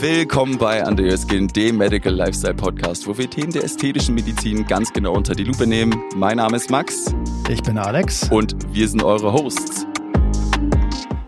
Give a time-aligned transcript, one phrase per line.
[0.00, 4.66] Willkommen bei Under Your Skin, dem Medical Lifestyle Podcast, wo wir Themen der ästhetischen Medizin
[4.66, 5.98] ganz genau unter die Lupe nehmen.
[6.14, 7.14] Mein Name ist Max.
[7.48, 8.28] Ich bin Alex.
[8.30, 9.86] Und wir sind eure Hosts.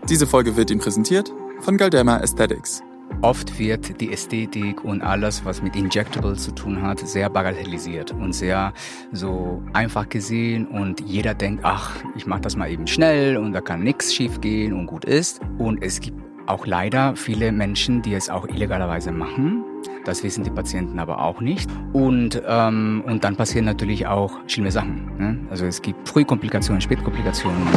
[0.07, 2.83] Diese Folge wird Ihnen präsentiert von Galderma Aesthetics.
[3.23, 8.33] Oft wird die Ästhetik und alles, was mit Injectable zu tun hat, sehr bagatellisiert und
[8.33, 8.73] sehr
[9.11, 13.61] so einfach gesehen und jeder denkt, ach, ich mache das mal eben schnell und da
[13.61, 15.41] kann nichts schief gehen und gut ist.
[15.57, 19.63] Und es gibt auch leider viele Menschen, die es auch illegalerweise machen.
[20.03, 21.69] Das wissen die Patienten aber auch nicht.
[21.93, 25.17] Und, ähm, und dann passieren natürlich auch schlimme Sachen.
[25.17, 25.47] Ne?
[25.51, 27.67] Also es gibt Frühkomplikationen, Spätkomplikationen.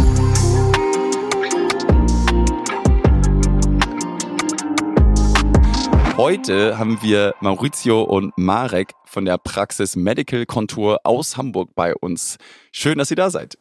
[6.16, 12.38] Heute haben wir Maurizio und Marek von der Praxis Medical Contour aus Hamburg bei uns.
[12.70, 13.58] Schön, dass ihr da seid.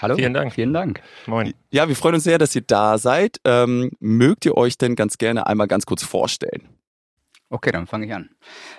[0.00, 0.14] Hallo.
[0.16, 0.52] Vielen Dank.
[0.52, 1.00] Vielen Dank.
[1.26, 1.52] Moin.
[1.70, 3.40] Ja, wir freuen uns sehr, dass ihr da seid.
[3.44, 6.68] Ähm, mögt ihr euch denn ganz gerne einmal ganz kurz vorstellen?
[7.50, 8.30] Okay, dann fange ich an.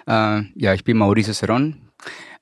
[0.08, 1.90] Äh, ja, ich bin Mauricio Seron,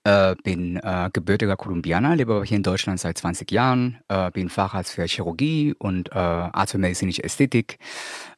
[0.04, 4.50] äh, bin äh, gebürtiger Kolumbianer, lebe aber hier in Deutschland seit 20 Jahren, äh, bin
[4.50, 7.80] Facharzt für Chirurgie und äh, Arzt für medizinische Ästhetik.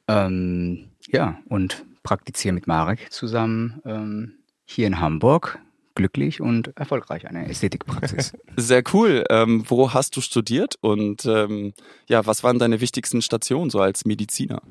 [0.07, 4.33] Ähm, ja, und praktiziere mit Marek zusammen ähm,
[4.65, 5.59] hier in Hamburg
[5.95, 8.33] glücklich und erfolgreich eine Ästhetikpraxis.
[8.55, 9.23] Sehr cool.
[9.29, 11.73] Ähm, wo hast du studiert und ähm,
[12.07, 14.61] ja, was waren deine wichtigsten Stationen so als Mediziner?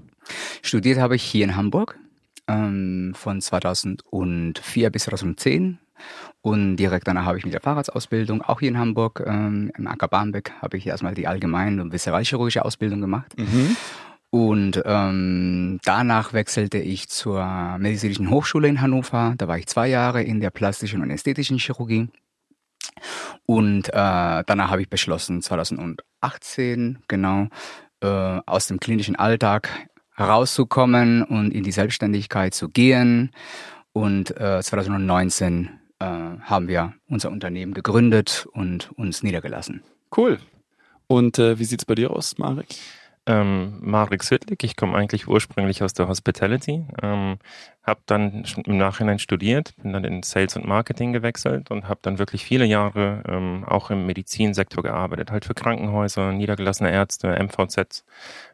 [0.62, 1.98] Studiert habe ich hier in Hamburg
[2.46, 5.78] ähm, von 2004 bis 2010
[6.40, 10.08] und direkt danach habe ich mit der Fahrradsausbildung auch hier in Hamburg ähm, im Acker
[10.08, 13.36] Barmbek habe ich erstmal die allgemeine und viszeralchirurgische Ausbildung gemacht.
[13.36, 13.76] Mhm.
[14.30, 19.34] Und ähm, danach wechselte ich zur Medizinischen Hochschule in Hannover.
[19.38, 22.08] Da war ich zwei Jahre in der plastischen und ästhetischen Chirurgie.
[23.46, 27.48] Und äh, danach habe ich beschlossen, 2018 genau
[28.00, 33.30] äh, aus dem klinischen Alltag herauszukommen und in die Selbstständigkeit zu gehen.
[33.92, 39.82] Und äh, 2019 äh, haben wir unser Unternehmen gegründet und uns niedergelassen.
[40.14, 40.38] Cool.
[41.06, 42.66] Und äh, wie sieht's bei dir aus, Marek?
[43.28, 44.64] Ähm, Marek Südlik.
[44.64, 47.38] Ich komme eigentlich ursprünglich aus der Hospitality, ähm,
[47.82, 52.18] habe dann im Nachhinein studiert, bin dann in Sales und Marketing gewechselt und habe dann
[52.18, 58.04] wirklich viele Jahre ähm, auch im Medizinsektor gearbeitet, halt für Krankenhäuser, niedergelassene Ärzte, MVZs.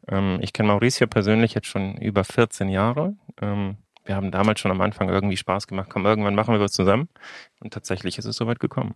[0.08, 3.14] Ähm, ich kenne Mauricio persönlich jetzt schon über 14 Jahre.
[3.40, 6.72] Ähm, wir haben damals schon am Anfang irgendwie Spaß gemacht, komm, irgendwann machen wir was
[6.72, 7.08] zusammen.
[7.60, 8.94] Und tatsächlich ist es soweit gekommen.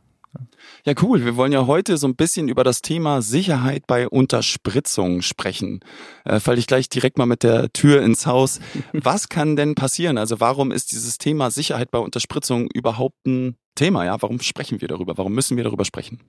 [0.84, 1.24] Ja, cool.
[1.24, 5.80] Wir wollen ja heute so ein bisschen über das Thema Sicherheit bei Unterspritzung sprechen.
[6.24, 8.60] Äh, fall ich gleich direkt mal mit der Tür ins Haus.
[8.92, 10.18] Was kann denn passieren?
[10.18, 14.04] Also warum ist dieses Thema Sicherheit bei Unterspritzung überhaupt ein Thema?
[14.04, 15.18] Ja, warum sprechen wir darüber?
[15.18, 16.20] Warum müssen wir darüber sprechen?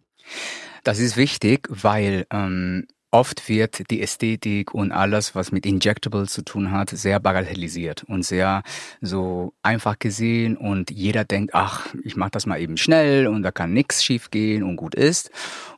[0.83, 6.43] Das ist wichtig, weil ähm, Oft wird die Ästhetik und alles, was mit Injectable zu
[6.43, 8.61] tun hat, sehr bagatellisiert und sehr
[9.01, 13.51] so einfach gesehen und jeder denkt, ach, ich mache das mal eben schnell und da
[13.51, 15.31] kann nichts schief gehen und gut ist.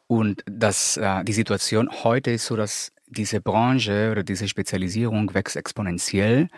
[0.08, 5.56] Und das, äh, die Situation heute ist so, dass diese Branche oder diese Spezialisierung wächst
[5.56, 6.50] exponentiell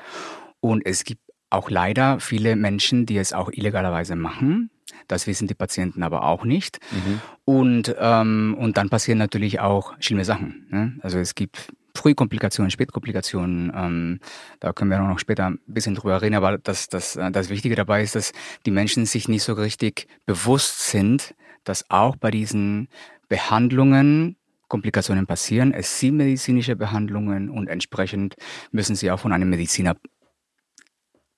[0.60, 1.22] und es gibt
[1.54, 4.70] auch leider viele Menschen, die es auch illegalerweise machen.
[5.08, 6.80] Das wissen die Patienten aber auch nicht.
[6.92, 7.22] Mhm.
[7.46, 10.68] Und, ähm, und dann passieren natürlich auch schlimme Sachen.
[10.70, 10.98] Ne?
[11.02, 14.20] Also es gibt Frühkomplikationen, Spätkomplikationen, ähm,
[14.60, 17.76] da können wir noch später ein bisschen drüber reden, aber das, das, äh, das Wichtige
[17.76, 18.34] dabei ist, dass
[18.66, 22.88] die Menschen sich nicht so richtig bewusst sind, dass auch bei diesen
[23.30, 24.38] Behandlungen
[24.70, 25.72] Komplikationen passieren.
[25.72, 28.36] Es sind medizinische Behandlungen und entsprechend
[28.72, 29.96] müssen sie auch von einem Mediziner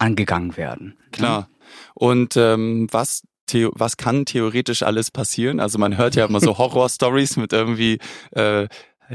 [0.06, 0.98] angegangen werden.
[1.12, 1.50] Klar.
[1.94, 5.60] Und ähm, was The was kann theoretisch alles passieren?
[5.60, 8.00] Also man hört ja immer so Horror-Stories mit irgendwie
[8.32, 8.68] äh,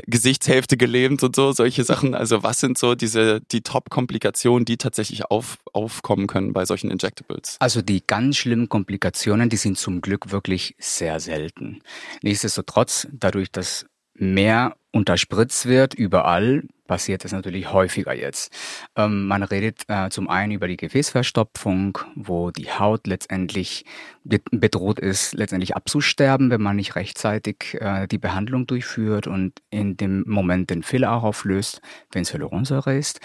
[0.06, 2.14] Gesichtshälfte gelähmt und so, solche Sachen.
[2.14, 7.56] Also was sind so diese die Top-Komplikationen, die tatsächlich auf, aufkommen können bei solchen Injectables?
[7.58, 11.80] Also die ganz schlimmen Komplikationen, die sind zum Glück wirklich sehr selten.
[12.22, 18.52] Nichtsdestotrotz, dadurch, dass mehr unterspritzt wird überall, passiert das natürlich häufiger jetzt.
[18.96, 23.84] Ähm, man redet äh, zum einen über die Gefäßverstopfung, wo die Haut letztendlich
[24.24, 30.24] bedroht ist, letztendlich abzusterben, wenn man nicht rechtzeitig äh, die Behandlung durchführt und in dem
[30.26, 33.20] Moment den Filler auch auflöst, wenn es Hyaluronsäure ist.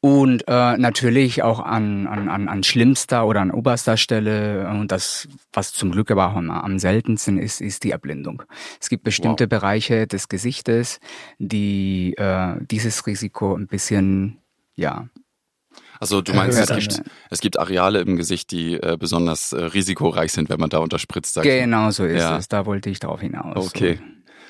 [0.00, 5.28] Und äh, natürlich auch an, an, an, an schlimmster oder an oberster Stelle, und das,
[5.54, 8.42] was zum Glück aber auch am, am seltensten ist, ist die Erblindung.
[8.80, 9.48] Es gibt bestimmte wow.
[9.48, 10.97] Bereiche des Gesichtes,
[11.38, 14.38] die äh, dieses Risiko ein bisschen,
[14.74, 15.08] ja.
[16.00, 20.32] Also du meinst, es gibt, es gibt Areale im Gesicht, die äh, besonders äh, risikoreich
[20.32, 21.34] sind, wenn man da unterspritzt.
[21.34, 22.38] Sag genau so ist ja.
[22.38, 22.48] es.
[22.48, 23.66] Da wollte ich darauf hinaus.
[23.68, 23.98] Okay.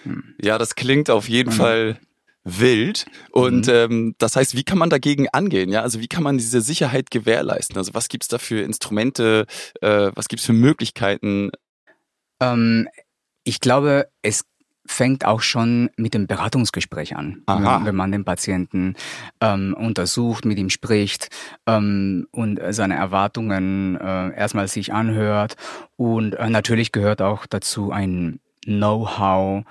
[0.05, 0.11] So.
[0.11, 0.35] Hm.
[0.43, 1.57] Ja, das klingt auf jeden mhm.
[1.57, 1.99] Fall
[2.45, 3.07] wild.
[3.31, 3.73] Und mhm.
[3.73, 5.71] ähm, das heißt, wie kann man dagegen angehen?
[5.71, 7.77] Ja, also wie kann man diese Sicherheit gewährleisten?
[7.77, 9.47] Also was gibt's da für Instrumente?
[9.81, 11.51] Äh, was gibt's für Möglichkeiten?
[12.41, 12.89] Ähm,
[13.45, 14.45] ich glaube, es
[14.89, 17.83] fängt auch schon mit dem Beratungsgespräch an, Aha.
[17.85, 18.95] wenn man den Patienten
[19.41, 21.29] ähm, untersucht, mit ihm spricht
[21.67, 25.57] ähm, und seine Erwartungen äh, erstmal sich anhört.
[25.97, 29.65] Und äh, natürlich gehört auch dazu ein Know-how,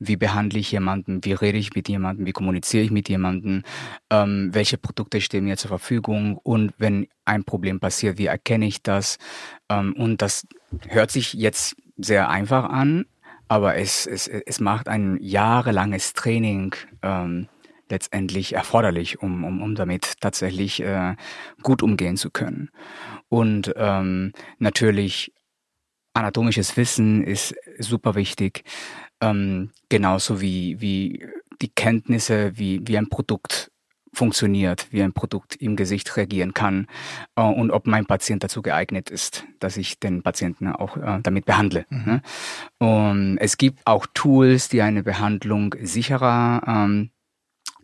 [0.00, 3.62] wie behandle ich jemanden, wie rede ich mit jemandem, wie kommuniziere ich mit jemandem,
[4.10, 8.82] ähm, welche Produkte stehen mir zur Verfügung und wenn ein Problem passiert, wie erkenne ich
[8.82, 9.18] das?
[9.68, 10.46] Ähm, und das
[10.88, 13.06] hört sich jetzt sehr einfach an,
[13.54, 17.48] aber es, es, es macht ein jahrelanges Training ähm,
[17.88, 21.14] letztendlich erforderlich, um, um, um damit tatsächlich äh,
[21.62, 22.70] gut umgehen zu können.
[23.28, 25.32] Und ähm, natürlich
[26.14, 28.64] anatomisches Wissen ist super wichtig,
[29.20, 31.24] ähm, genauso wie, wie
[31.62, 33.70] die Kenntnisse, wie, wie ein Produkt
[34.14, 36.86] funktioniert, wie ein Produkt im Gesicht reagieren kann
[37.36, 41.44] äh, und ob mein Patient dazu geeignet ist, dass ich den Patienten auch äh, damit
[41.44, 41.86] behandle.
[41.90, 42.04] Mhm.
[42.04, 42.22] Ne?
[42.78, 47.10] Und es gibt auch Tools, die eine Behandlung sicherer ähm,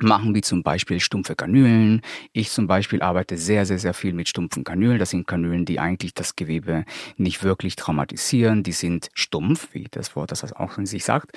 [0.03, 2.01] machen, wie zum Beispiel stumpfe Kanülen.
[2.33, 4.99] Ich zum Beispiel arbeite sehr, sehr, sehr viel mit stumpfen Kanülen.
[4.99, 6.85] Das sind Kanülen, die eigentlich das Gewebe
[7.17, 8.63] nicht wirklich traumatisieren.
[8.63, 11.33] Die sind stumpf, wie das Wort das auch in sich sagt.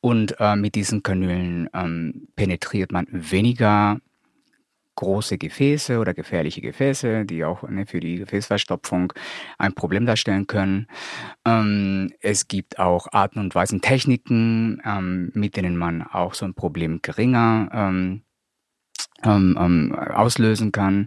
[0.00, 3.98] Und äh, mit diesen Kanülen ähm, penetriert man weniger
[4.98, 9.12] große Gefäße oder gefährliche Gefäße, die auch ne, für die Gefäßverstopfung
[9.56, 10.88] ein Problem darstellen können.
[11.46, 16.54] Ähm, es gibt auch Arten und Weisen, Techniken, ähm, mit denen man auch so ein
[16.54, 18.22] Problem geringer ähm,
[19.22, 21.06] ähm, ähm auslösen kann.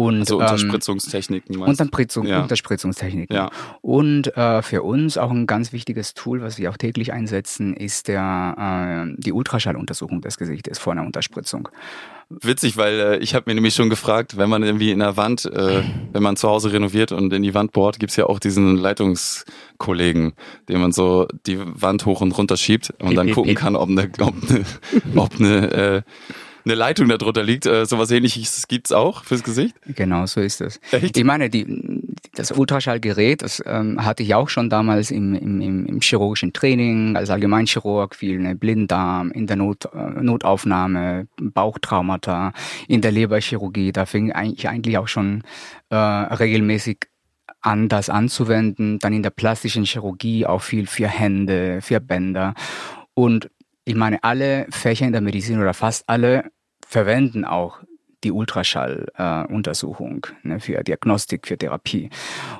[0.00, 1.56] Und, also Unterspritzungstechniken.
[1.56, 2.40] Ähm, Unterspritzung, ja.
[2.40, 3.36] Unterspritzungstechniken.
[3.36, 3.50] Ja.
[3.82, 8.08] Und äh, für uns auch ein ganz wichtiges Tool, was wir auch täglich einsetzen, ist
[8.08, 11.68] der, äh, die Ultraschalluntersuchung des Gesichtes vor einer Unterspritzung.
[12.30, 15.44] Witzig, weil äh, ich habe mir nämlich schon gefragt, wenn man irgendwie in der Wand,
[15.44, 15.82] äh,
[16.12, 20.32] wenn man zu Hause renoviert und in die Wand bohrt, gibt's ja auch diesen Leitungskollegen,
[20.70, 24.10] den man so die Wand hoch und runter schiebt und dann gucken kann, ob eine,
[24.18, 24.64] ob eine,
[25.14, 26.02] ob eine äh,
[26.64, 27.66] eine Leitung da drunter liegt.
[27.66, 29.74] Äh, sowas ähnliches gibt's auch fürs Gesicht?
[29.86, 30.60] Genau, so ist.
[30.60, 31.16] Echt?
[31.16, 31.66] Ich meine, die,
[32.34, 37.16] das Ultraschallgerät, das ähm, hatte ich auch schon damals im, im, im, im chirurgischen Training,
[37.16, 42.52] als Allgemeinchirurg, viel ne, Blinddarm, in der Not, äh, Notaufnahme, Bauchtraumata,
[42.88, 43.92] in der Leberchirurgie.
[43.92, 45.42] Da fing ich eigentlich auch schon
[45.90, 46.98] äh, regelmäßig
[47.62, 48.98] an, das anzuwenden.
[48.98, 52.54] Dann in der plastischen Chirurgie auch viel für Hände, für Bänder.
[53.14, 53.50] Und
[53.84, 56.50] ich meine, alle Fächer in der Medizin oder fast alle
[56.86, 57.80] verwenden auch
[58.24, 62.10] die Ultraschalluntersuchung äh, ne, für Diagnostik, für Therapie.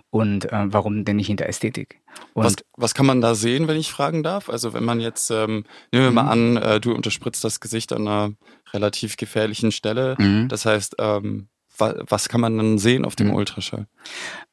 [0.08, 2.00] Und äh, warum denn nicht in der Ästhetik?
[2.32, 4.48] Und was, was kann man da sehen, wenn ich fragen darf?
[4.48, 6.28] Also wenn man jetzt, ähm, nehmen wir mal mhm.
[6.28, 8.32] an, äh, du unterspritzt das Gesicht an einer
[8.72, 10.16] relativ gefährlichen Stelle.
[10.18, 10.48] Mhm.
[10.48, 13.34] Das heißt, ähm, wa was kann man dann sehen auf dem mhm.
[13.34, 13.86] Ultraschall?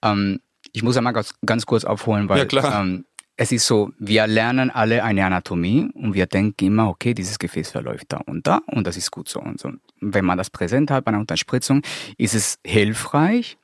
[0.02, 0.42] Ähm,
[0.74, 3.06] ich muss einmal ganz, ganz kurz aufholen, weil ja, ähm,
[3.38, 7.70] es ist so, wir lernen alle eine Anatomie und wir denken immer, okay, dieses Gefäß
[7.70, 9.72] verläuft da und da und das ist gut so und so.
[10.02, 11.84] Wenn man das präsent hat bei einer Unterspritzung,
[12.18, 13.58] ist es hilfreich,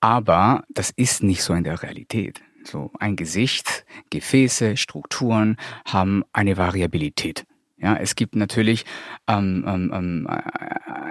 [0.00, 2.42] aber das ist nicht so in der Realität.
[2.64, 5.56] So ein Gesicht, Gefäße, Strukturen
[5.86, 7.46] haben eine Variabilität.
[7.78, 8.84] Ja, es gibt natürlich
[9.26, 10.28] ähm, ähm, ähm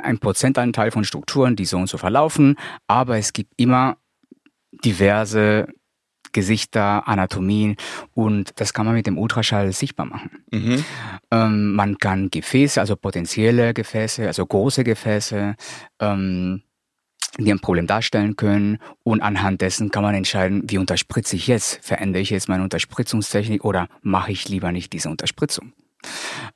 [0.04, 3.98] ein Prozentanteil von Strukturen, die so und so verlaufen, aber es gibt immer
[4.72, 5.68] diverse
[6.32, 7.76] Gesichter, Anatomien
[8.14, 10.32] und das kann man mit dem Ultraschall sichtbar machen.
[10.52, 10.86] Mhm.
[11.32, 15.56] Ähm, man kann Gefäße, also potenzielle Gefäße, also große Gefäße,
[16.00, 16.62] ähm,
[17.40, 21.86] die ein Problem darstellen können und anhand dessen kann man entscheiden, wie unterspritze ich jetzt?
[21.86, 25.74] Verändere ich jetzt meine Unterspritzungstechnik oder mache ich lieber nicht diese Unterspritzung?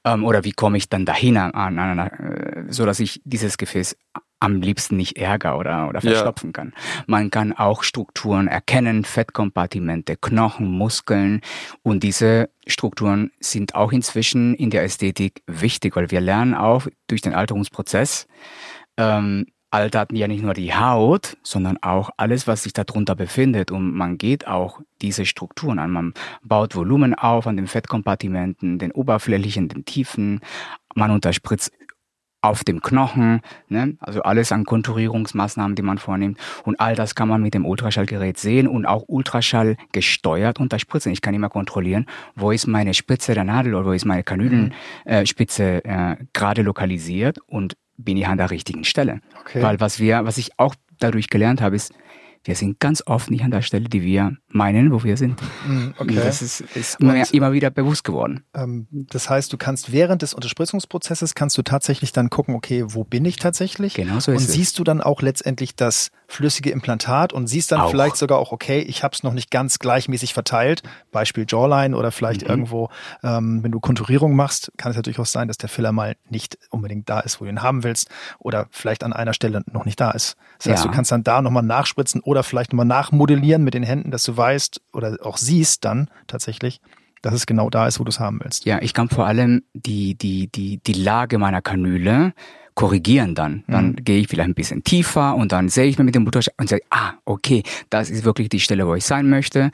[0.03, 3.57] Ähm, oder wie komme ich dann dahin an, an, an, äh, so dass ich dieses
[3.57, 3.95] Gefäß
[4.41, 6.53] am liebsten nicht ärger oder, oder verstopfen ja.
[6.53, 6.73] kann.
[7.05, 11.41] Man kann auch Strukturen erkennen, Fettkompartimente, Knochen, Muskeln
[11.83, 17.21] und diese Strukturen sind auch inzwischen in der Ästhetik wichtig, weil wir lernen auch durch
[17.21, 18.27] den Alterungsprozess,
[18.97, 23.71] ähm, altert ja nicht nur die Haut, sondern auch alles, was sich darunter befindet.
[23.71, 25.91] Und man geht auch diese Strukturen an.
[25.91, 26.13] Man
[26.43, 30.41] baut Volumen auf an den Fettkompartimenten, den oberflächlichen, den tiefen.
[30.93, 31.71] Man unterspritzt
[32.41, 33.97] auf dem Knochen, ne?
[33.99, 36.39] also alles an Konturierungsmaßnahmen, die man vornimmt.
[36.63, 41.11] Und all das kann man mit dem Ultraschallgerät sehen und auch Ultraschall gesteuert unterspritzen.
[41.11, 45.81] Ich kann immer kontrollieren, wo ist meine Spitze der Nadel oder wo ist meine Kanülenspitze
[45.85, 45.91] mhm.
[45.91, 49.21] äh, äh, gerade lokalisiert und bin ich an der richtigen Stelle.
[49.41, 49.61] Okay.
[49.61, 51.93] Weil was wir, was ich auch dadurch gelernt habe, ist,
[52.43, 55.39] wir sind ganz oft nicht an der Stelle, die wir meinen, wo wir sind.
[55.67, 56.15] Mhm, okay.
[56.15, 58.43] Das ist, ist immer, Und- immer wieder bewusst geworden.
[58.55, 63.03] Ähm, das heißt, du kannst während des Unterspritzungsprozesses kannst du tatsächlich dann gucken, okay, wo
[63.03, 63.93] bin ich tatsächlich?
[63.93, 64.53] Genau so und ist es.
[64.53, 67.91] siehst du dann auch letztendlich das flüssige Implantat und siehst dann Auch.
[67.91, 70.81] vielleicht sogar auch, okay, ich habe es noch nicht ganz gleichmäßig verteilt,
[71.11, 72.47] Beispiel Jawline oder vielleicht Mhm.
[72.49, 72.89] irgendwo,
[73.23, 76.57] ähm, wenn du Konturierung machst, kann es ja durchaus sein, dass der Filler mal nicht
[76.69, 79.99] unbedingt da ist, wo du ihn haben willst oder vielleicht an einer Stelle noch nicht
[79.99, 80.35] da ist.
[80.57, 80.89] Das heißt, Ja.
[80.89, 84.35] du kannst dann da nochmal nachspritzen oder vielleicht nochmal nachmodellieren mit den Händen, dass du
[84.35, 86.81] weißt oder auch siehst dann tatsächlich,
[87.21, 88.65] dass es genau da ist, wo du es haben willst.
[88.65, 92.33] Ja, ich kann vor allem die, die, die, die Lage meiner Kanüle
[92.73, 93.63] korrigieren dann.
[93.67, 93.95] Dann Mhm.
[94.05, 96.69] gehe ich vielleicht ein bisschen tiefer und dann sehe ich mir mit dem Ultraschall und
[96.69, 99.65] sage, ah, okay, das ist wirklich die Stelle, wo ich sein möchte.
[99.65, 99.71] Mhm.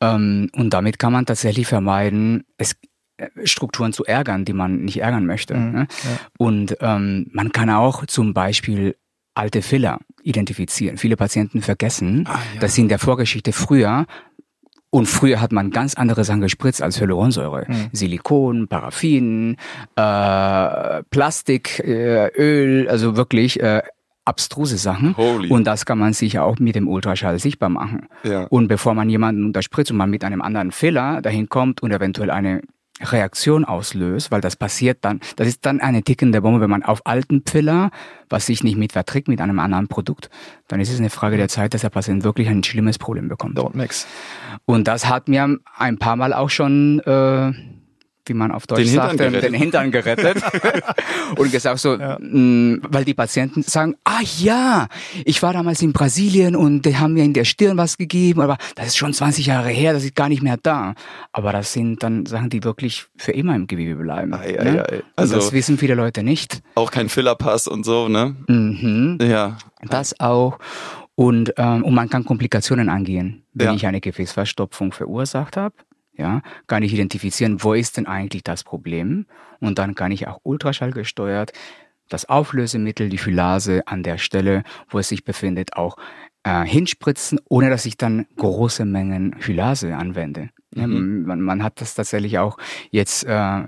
[0.00, 2.74] Ähm, und damit kann man tatsächlich vermeiden, es
[3.18, 5.54] äh, Strukturen zu ärgern, die man nicht ärgern möchte.
[5.54, 5.86] Mhm, Ne?
[6.02, 6.18] ja.
[6.36, 8.96] Und ähm, man kann auch zum Beispiel
[9.34, 10.96] alte Filler identifizieren.
[10.98, 12.60] Viele Patienten vergessen, Ah, ja.
[12.60, 14.06] dass sie in der Vorgeschichte früher
[14.90, 17.64] und früher hat man ganz andere Sachen gespritzt als Hyaluronsäure.
[17.66, 17.88] Mhm.
[17.92, 19.56] Silikon, Paraffin,
[19.96, 23.82] äh, Plastik, äh, Öl, also wirklich äh,
[24.24, 25.16] abstruse Sachen.
[25.16, 25.48] Holy.
[25.48, 28.06] Und das kann man sich auch mit dem Ultraschall sichtbar machen.
[28.22, 28.44] ja.
[28.44, 32.30] Und bevor man jemanden unterspritzt und man mit einem anderen Fehler dahin kommt und eventuell
[32.30, 32.60] eine
[33.10, 37.06] Reaktion auslöst, weil das passiert dann, das ist dann eine tickende Bombe, wenn man auf
[37.06, 37.90] alten Filler,
[38.28, 40.30] was sich nicht mit verträgt mit einem anderen Produkt,
[40.68, 43.58] dann ist es eine Frage der Zeit, dass der Patient wirklich ein schlimmes Problem bekommt.
[43.58, 44.06] Don't mix.
[44.64, 47.52] Und das hat mir ein paar Mal auch schon, äh,
[48.26, 49.42] wie man auf Deutsch Den Hintern sagt, gerettet.
[49.44, 50.42] den Hintern gerettet.
[51.36, 52.18] und gesagt so, Ja.
[52.20, 54.88] mh, weil die Patienten sagen, ah ja,
[55.24, 58.58] ich war damals in Brasilien und die haben mir in der Stirn was gegeben, aber
[58.76, 60.94] das ist schon 20 Jahre her, das ist gar nicht mehr da.
[61.32, 64.32] Aber das sind dann Sachen, die wirklich für immer im Gewebe bleiben.
[64.34, 64.88] Ei, ei, ne?
[64.88, 65.02] ei.
[65.16, 66.62] Also- das wissen viele Leute nicht.
[66.74, 68.36] Auch kein Fillerpass und so, ne?
[68.48, 69.18] Mhm.
[69.20, 69.58] Ja.
[69.88, 70.58] Das auch.
[71.14, 73.42] Und, ähm, und man kann Komplikationen angehen.
[73.52, 73.74] Wenn Ja.
[73.74, 75.74] ich eine Gefäßverstopfung verursacht habe,
[76.22, 79.26] ja, kann ich identifizieren, wo ist denn eigentlich das Problem?
[79.60, 81.52] Und dann kann ich auch ultraschallgesteuert
[82.08, 85.96] das Auflösemittel, die Phyllase an der Stelle, wo es sich befindet, auch
[86.44, 90.50] äh, hinspritzen, ohne dass ich dann große Mengen Phyllase anwende.
[90.74, 91.24] Mhm.
[91.26, 92.56] man, man hat das tatsächlich auch
[92.90, 93.64] jetzt äh,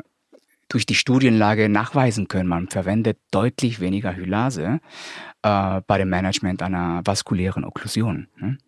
[0.69, 2.49] durch die Studienlage nachweisen können.
[2.49, 4.81] Man verwendet deutlich weniger Hylase
[5.43, 8.29] äh, bei dem Management einer vaskulären Okklusion.
[8.39, 8.59] Ne?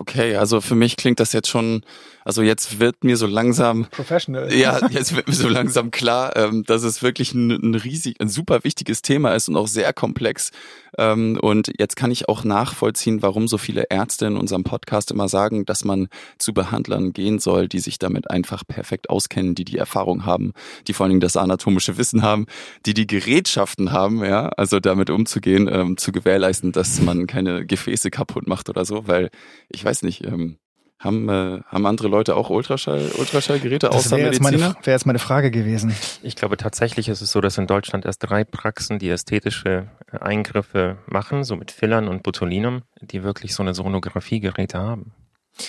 [0.00, 1.82] Okay, also für mich klingt das jetzt schon,
[2.28, 4.52] also jetzt wird mir so langsam Professional.
[4.52, 8.28] Ja, jetzt wird mir so langsam klar, ähm, dass es wirklich ein, ein riesig, ein
[8.28, 10.50] super wichtiges Thema ist und auch sehr komplex.
[10.98, 15.26] Ähm, und jetzt kann ich auch nachvollziehen, warum so viele Ärzte in unserem Podcast immer
[15.26, 19.78] sagen, dass man zu Behandlern gehen soll, die sich damit einfach perfekt auskennen, die die
[19.78, 20.52] Erfahrung haben,
[20.86, 22.44] die vor allen Dingen das anatomische Wissen haben,
[22.84, 28.10] die die Gerätschaften haben, ja, also damit umzugehen, ähm, zu gewährleisten, dass man keine Gefäße
[28.10, 29.30] kaputt macht oder so, weil
[29.70, 30.58] ich weiß nicht, ähm,
[30.98, 34.84] haben, äh, haben andere Leute auch Ultraschall, Ultraschallgeräte Das außer wäre jetzt, meine, Mediziner?
[34.84, 35.94] wäre jetzt meine Frage gewesen.
[36.22, 40.18] Ich glaube tatsächlich ist es so, dass in Deutschland erst drei Praxen, die ästhetische äh,
[40.18, 45.12] Eingriffe machen, so mit Fillern und Botulinum, die wirklich so eine Sonographiegeräte haben.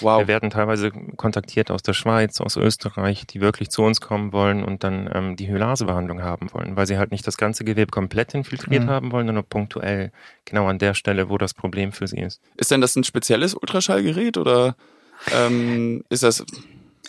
[0.02, 0.20] Wow.
[0.20, 4.64] Wir werden teilweise kontaktiert aus der Schweiz, aus Österreich, die wirklich zu uns kommen wollen
[4.64, 8.36] und dann ähm, die Hylasebehandlung haben wollen, weil sie halt nicht das ganze Gewebe komplett
[8.36, 8.90] infiltriert Mhm.
[8.90, 10.12] haben wollen, sondern nur punktuell
[10.46, 12.40] genau an der Stelle, wo das Problem für sie ist.
[12.58, 14.76] Ist denn das ein spezielles Ultraschallgerät oder
[15.32, 16.44] ähm, ist das?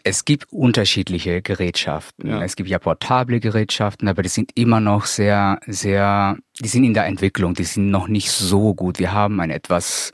[0.02, 2.28] Es gibt unterschiedliche Gerätschaften.
[2.28, 2.42] Ja.
[2.42, 6.94] Es gibt ja portable Gerätschaften, aber die sind immer noch sehr, sehr, die sind in
[6.94, 8.98] der Entwicklung, die sind noch nicht so gut.
[8.98, 10.12] Wir haben ein etwas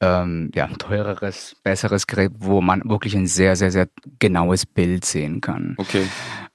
[0.00, 3.88] ähm, ja, teureres, besseres Gerät, wo man wirklich ein sehr, sehr, sehr
[4.18, 5.74] genaues Bild sehen kann.
[5.78, 6.06] Okay.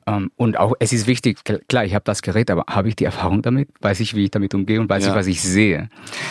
[0.08, 2.96] Ähm, und auch, es ist wichtig, kl- klar, ich habe das Gerät, aber habe ich
[2.96, 3.70] die Erfahrung damit?
[3.82, 5.10] Weiß ich, wie ich damit umgehe und weiß Ja.
[5.12, 5.90] ich, was ich sehe?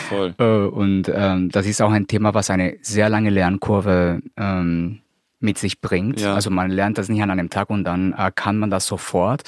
[0.09, 0.33] Voll.
[0.37, 4.99] Äh, und ähm, das ist auch ein Thema, was eine sehr lange Lernkurve ähm,
[5.39, 6.19] mit sich bringt.
[6.19, 6.35] Ja.
[6.35, 9.43] Also man lernt das nicht an einem Tag und dann äh, kann man das sofort.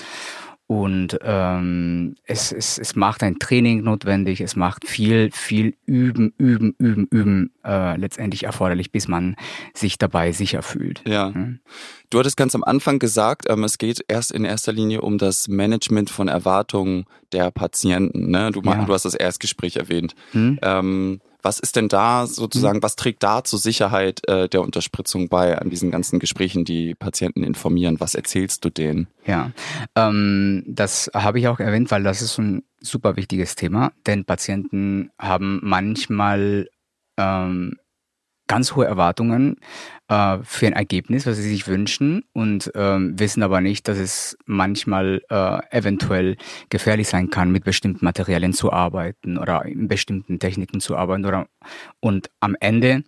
[0.73, 6.73] Und ähm, es, es, es macht ein Training notwendig, es macht viel, viel Üben, Üben,
[6.79, 9.35] Üben, Üben äh, letztendlich erforderlich, bis man
[9.75, 11.03] sich dabei sicher fühlt.
[11.07, 11.31] Ja.
[11.31, 11.59] Hm?
[12.09, 15.47] Du hattest ganz am Anfang gesagt, ähm, es geht erst in erster Linie um das
[15.47, 18.31] Management von Erwartungen der Patienten.
[18.31, 18.49] Ne?
[18.51, 18.83] Du, Ja.
[18.83, 20.15] du hast das Erstgespräch erwähnt.
[20.31, 20.57] Hm?
[20.63, 25.57] Ähm, was ist denn da sozusagen, was trägt da zur Sicherheit äh, der Unterspritzung bei
[25.57, 27.99] an diesen ganzen Gesprächen, die Patienten informieren?
[27.99, 29.07] Was erzählst du denen?
[29.25, 29.51] Ja,
[29.95, 35.11] ähm, das habe ich auch erwähnt, weil das ist ein super wichtiges Thema, denn Patienten
[35.19, 36.69] haben manchmal
[37.17, 37.77] ähm,
[38.47, 39.57] ganz hohe Erwartungen
[40.09, 44.37] äh, für ein Ergebnis, was sie sich wünschen und ähm, wissen aber nicht, dass es
[44.45, 46.37] manchmal äh, eventuell
[46.69, 51.47] gefährlich sein kann, mit bestimmten Materialien zu arbeiten oder in bestimmten Techniken zu arbeiten oder
[51.99, 53.03] und am Ende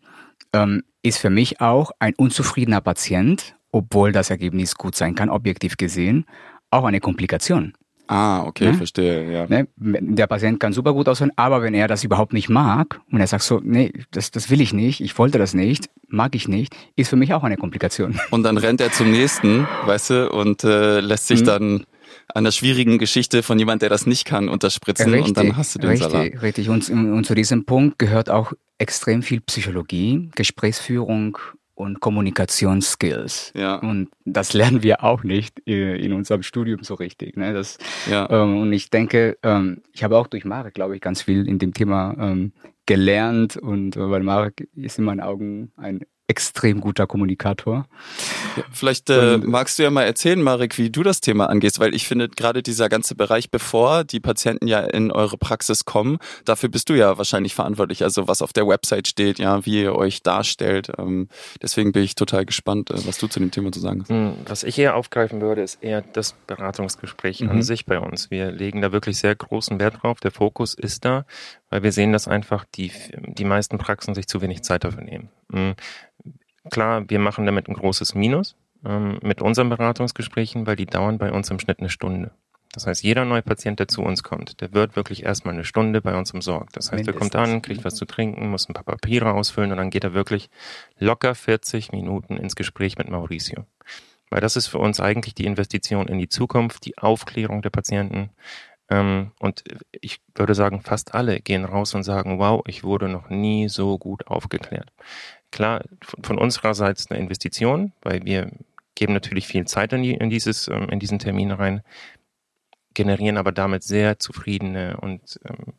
[0.54, 5.78] ähm, ist für mich auch ein unzufriedener Patient, obwohl das Ergebnis gut sein kann, objektiv
[5.78, 6.26] gesehen,
[6.72, 7.74] auch eine Komplikation.
[8.08, 8.74] Ah, okay, ne?
[8.76, 9.48] verstehe, ja.
[9.48, 9.68] Ne?
[9.78, 13.28] Der Patient kann super gut aussehen, aber wenn er das überhaupt nicht mag und er
[13.28, 16.76] sagt so, nee, das, das will ich nicht, ich wollte das nicht, mag ich nicht,
[16.96, 18.20] ist für mich auch eine Komplikation.
[18.32, 21.46] Und dann rennt er zum nächsten, weißt du, und äh, lässt sich mhm.
[21.46, 21.86] dann
[22.34, 25.76] an der schwierigen Geschichte von jemand, der das nicht kann, unterspritzen richtig, und dann hast
[25.76, 26.42] du den richtig, Salat.
[26.42, 31.38] Richtig, und, und zu diesem Punkt gehört auch extrem viel Psychologie, Gesprächsführung
[31.76, 33.52] und Kommunikationsskills.
[33.54, 33.76] Ja.
[33.76, 37.38] Und das lernen wir auch nicht in unserem Studium so richtig.
[37.38, 37.54] Ne?
[37.54, 37.78] Das,
[38.10, 38.30] ja.
[38.30, 41.60] ähm, und ich denke, ähm, ich habe auch durch Marek, glaube ich, ganz viel in
[41.60, 42.54] dem Thema ähm,
[42.86, 47.86] gelernt und äh, weil Marek ist in meinen Augen ein extrem guter Kommunikator.
[48.58, 51.94] Ja, vielleicht äh, magst du ja mal erzählen, Marek, wie du das Thema angehst, weil
[51.94, 56.70] ich finde gerade dieser ganze Bereich, bevor die Patienten ja in eure Praxis kommen, dafür
[56.70, 58.04] bist du ja wahrscheinlich verantwortlich.
[58.04, 60.92] Also was auf der Website steht, ja, wie ihr euch darstellt.
[60.98, 61.30] Ähm,
[61.62, 64.10] deswegen bin ich total gespannt, äh, was du zu dem Thema zu sagen hast.
[64.10, 67.50] Hm, was ich eher aufgreifen würde, ist eher das Beratungsgespräch mhm.
[67.50, 68.32] an sich bei uns.
[68.32, 70.20] Wir legen da wirklich sehr großen Wert drauf.
[70.22, 71.26] Der Fokus ist da,
[71.70, 75.30] weil wir sehen, dass einfach die, die meisten Praxen sich zu wenig Zeit dafür nehmen.
[75.52, 75.76] Hm,
[76.72, 81.32] Klar, wir machen damit ein großes Minus ähm, mit unseren Beratungsgesprächen, weil die dauern bei
[81.32, 82.32] uns im Schnitt eine Stunde.
[82.74, 86.02] Das heißt, jeder neue Patient, der zu uns kommt, der wird wirklich erstmal eine Stunde
[86.02, 86.76] bei uns umsorgt.
[86.76, 89.78] Das heißt, er kommt an, kriegt was zu trinken, muss ein paar Papiere ausfüllen und
[89.78, 90.50] dann geht er wirklich
[90.98, 93.66] locker 40 Minuten ins Gespräch mit Mauricio.
[94.30, 98.32] Weil das ist für uns eigentlich die Investition in die Zukunft, die Aufklärung der Patienten.
[98.90, 103.30] Ähm, und ich würde sagen, fast alle gehen raus und sagen, wow, ich wurde noch
[103.30, 104.92] nie so gut aufgeklärt
[105.56, 105.86] klar
[106.22, 108.52] von unsererseits eine Investition, weil wir
[108.94, 111.82] geben natürlich viel Zeit in, die, in, dieses, ähm, in diesen Termin rein,
[112.94, 115.74] generieren aber damit sehr zufriedene und ähm,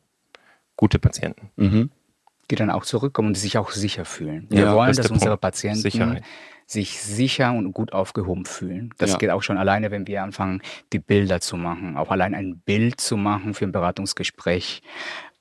[0.77, 1.51] gute Patienten.
[1.57, 1.91] Mhm.
[2.51, 4.47] Die dann auch zurückkommen und sich auch sicher fühlen.
[4.51, 5.43] Wir ja, wollen, dass unsere Punkt.
[5.43, 6.23] Patienten Sicherheit.
[6.67, 8.95] sich sicher und gut aufgehoben fühlen.
[8.99, 9.19] Das ja.
[9.19, 10.63] geht auch schon alleine, wenn wir anfangen,
[10.93, 11.97] die Bilder zu machen.
[11.97, 14.83] Auch allein ein Bild zu machen für ein Beratungsgespräch.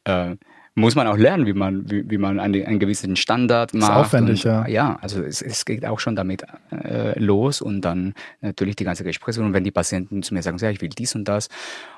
[0.06, 0.36] Äh,
[0.78, 3.92] muss man auch lernen, wie man, wie, wie man einen, einen gewissen Standard macht.
[3.92, 4.68] Ist aufwendig, und, ja.
[4.68, 9.06] Ja, also es, es geht auch schon damit äh, los und dann natürlich die ganze
[9.06, 9.42] Gespräche.
[9.42, 11.48] Und wenn die Patienten zu mir sagen, ja, ich will dies und das.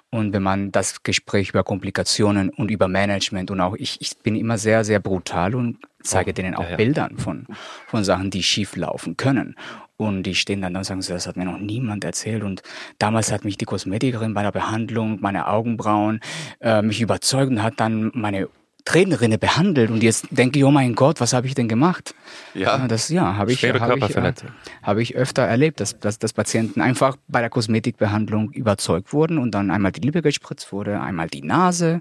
[0.09, 4.35] Und wenn man das Gespräch über Komplikationen und über Management und auch ich, ich bin
[4.35, 6.75] immer sehr, sehr brutal und zeige oh, denen auch ja, ja.
[6.77, 7.45] Bildern von,
[7.87, 9.55] von Sachen, die schief laufen können.
[9.97, 12.43] Und die stehen dann da und sagen so, das hat mir noch niemand erzählt.
[12.43, 12.61] Und
[12.99, 16.21] damals hat mich die Kosmetikerin bei der Behandlung, meine Augenbrauen,
[16.61, 18.47] äh, mich überzeugt und hat dann meine
[18.87, 22.15] Trainerinnen behandelt und jetzt denke ich, oh mein Gott, was habe ich denn gemacht?
[22.53, 24.33] Ja, das ja, habe ich, hab ich, äh,
[24.81, 29.51] hab ich öfter erlebt, dass, dass, dass Patienten einfach bei der Kosmetikbehandlung überzeugt wurden und
[29.51, 31.99] dann einmal die Lippe gespritzt wurde, einmal die Nase,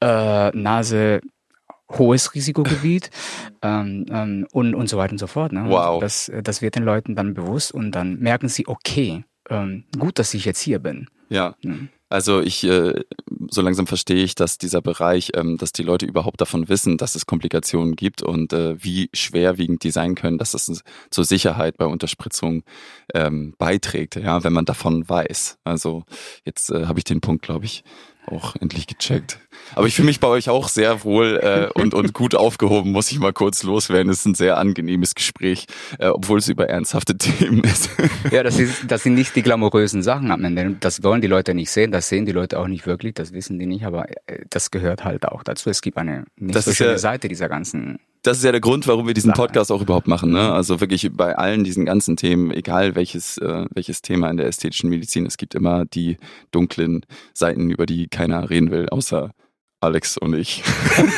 [0.00, 1.20] äh, Nase
[1.90, 3.10] hohes Risikogebiet
[3.62, 5.52] ähm, ähm, und, und so weiter und so fort.
[5.52, 5.66] Ne?
[5.68, 6.00] Wow.
[6.00, 10.32] Das, das wird den Leuten dann bewusst und dann merken sie, okay, ähm, gut, dass
[10.32, 11.06] ich jetzt hier bin.
[11.28, 11.54] Ja.
[11.62, 11.88] Mhm.
[12.08, 13.02] Also ich, äh,
[13.50, 17.16] so langsam verstehe ich, dass dieser Bereich, ähm, dass die Leute überhaupt davon wissen, dass
[17.16, 21.86] es Komplikationen gibt und äh, wie schwerwiegend die sein können, dass das zur Sicherheit bei
[21.86, 22.62] Unterspritzung
[23.12, 25.58] ähm, beiträgt, ja, wenn man davon weiß.
[25.64, 26.04] Also
[26.44, 27.82] jetzt äh, habe ich den Punkt, glaube ich,
[28.26, 29.38] auch endlich gecheckt.
[29.74, 33.10] Aber ich fühle mich bei euch auch sehr wohl äh, und, und gut aufgehoben, muss
[33.10, 34.10] ich mal kurz loswerden.
[34.10, 35.66] Es ist ein sehr angenehmes Gespräch,
[35.98, 37.90] äh, obwohl es über ernsthafte Themen ist.
[38.30, 40.76] Ja, das, ist, das sind nicht die glamourösen Sachen am Ende.
[40.80, 43.58] Das wollen die Leute nicht sehen, das sehen die Leute auch nicht wirklich, das wissen
[43.58, 45.70] die nicht, aber äh, das gehört halt auch dazu.
[45.70, 48.60] Es gibt eine nicht das so schöne ja, Seite dieser ganzen das ist ja der
[48.60, 50.32] Grund, warum wir diesen Podcast auch überhaupt machen.
[50.32, 50.52] Ne?
[50.52, 54.88] Also wirklich bei allen diesen ganzen Themen, egal welches, äh, welches Thema in der ästhetischen
[54.88, 56.16] Medizin, es gibt immer die
[56.50, 59.30] dunklen Seiten, über die keiner reden will, außer
[59.80, 60.62] Alex und ich.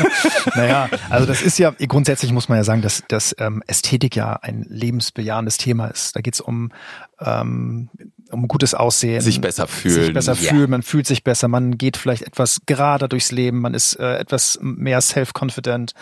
[0.57, 4.33] naja, also das ist ja, grundsätzlich muss man ja sagen, dass, dass ähm, Ästhetik ja
[4.43, 6.17] ein lebensbejahendes Thema ist.
[6.17, 6.73] Da geht's um,
[7.21, 7.89] ähm,
[8.33, 9.21] um gutes Aussehen.
[9.21, 10.07] Sich besser fühlen.
[10.07, 10.53] Sich besser yeah.
[10.53, 14.17] fühlen, man fühlt sich besser, man geht vielleicht etwas gerader durchs Leben, man ist äh,
[14.17, 15.93] etwas mehr self-confident.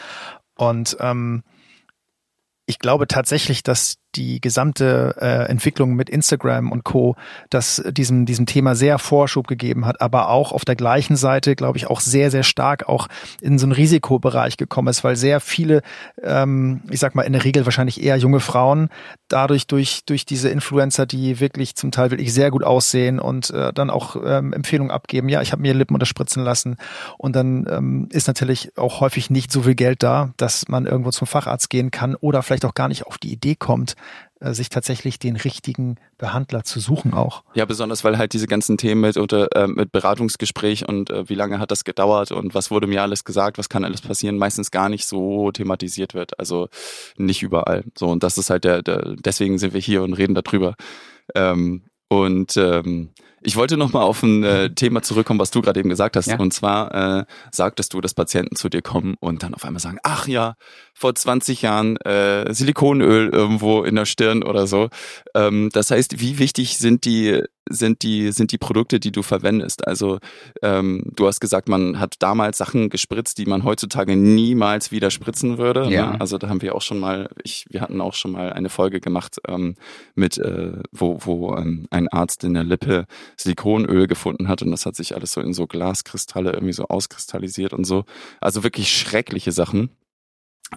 [0.57, 1.43] Und ähm,
[2.67, 7.17] ich glaube tatsächlich, dass die gesamte äh, Entwicklung mit Instagram und Co.
[7.51, 11.79] das diesem diesem Thema sehr Vorschub gegeben hat, aber auch auf der gleichen Seite, glaube
[11.79, 13.09] ich, auch sehr sehr stark auch
[13.41, 15.83] in so einen Risikobereich gekommen ist, weil sehr viele,
[16.23, 18.89] ähm, ich sag mal in der Regel wahrscheinlich eher junge Frauen
[19.29, 23.73] dadurch durch durch diese Influencer, die wirklich zum Teil wirklich sehr gut aussehen und äh,
[23.73, 25.29] dann auch ähm, Empfehlungen abgeben.
[25.29, 26.77] Ja, ich habe mir Lippen unterspritzen lassen
[27.19, 31.11] und dann ähm, ist natürlich auch häufig nicht so viel Geld da, dass man irgendwo
[31.11, 33.95] zum Facharzt gehen kann oder vielleicht auch gar nicht auf die Idee kommt,
[34.53, 37.45] sich tatsächlich den richtigen Behandler zu suchen auch.
[37.55, 41.35] Ja, besonders weil halt diese ganzen Themen mit, oder, äh, mit Beratungsgespräch und äh, wie
[41.35, 44.71] lange hat das gedauert und was wurde mir alles gesagt, was kann alles passieren, meistens
[44.71, 46.39] gar nicht so thematisiert wird.
[46.39, 46.69] Also
[47.17, 47.85] nicht überall.
[47.97, 50.75] So, und das ist halt der, der deswegen sind wir hier und reden darüber.
[51.35, 53.11] Ähm, und ähm,
[53.45, 56.27] ich wollte noch mal auf ein äh, Thema zurückkommen, was du gerade eben gesagt hast.
[56.27, 56.39] Ja.
[56.39, 59.99] Und zwar äh, sagtest du, dass Patienten zu dir kommen und dann auf einmal sagen,
[60.03, 60.57] ach ja,
[60.95, 64.89] vor 20 Jahren äh, Silikonöl irgendwo in der Stirn oder so.
[65.35, 69.87] Ähm, das heißt, wie wichtig sind die sind die sind die Produkte, die du verwendest?
[69.87, 70.19] Also
[70.63, 75.59] ähm, du hast gesagt, man hat damals Sachen gespritzt, die man heutzutage niemals wieder spritzen
[75.59, 75.87] würde.
[75.87, 75.95] Ne?
[75.95, 76.13] Ja.
[76.13, 76.21] Ne?
[76.21, 79.01] Also da haben wir auch schon mal, ich, wir hatten auch schon mal eine Folge
[79.01, 79.77] gemacht ähm,
[80.15, 84.87] mit, äh, wo wo ähm, ein Arzt in der Lippe Silikonöl gefunden hat und das
[84.87, 88.05] hat sich alles so in so Glaskristalle irgendwie so auskristallisiert und so.
[88.41, 89.91] Also wirklich schreckliche Sachen.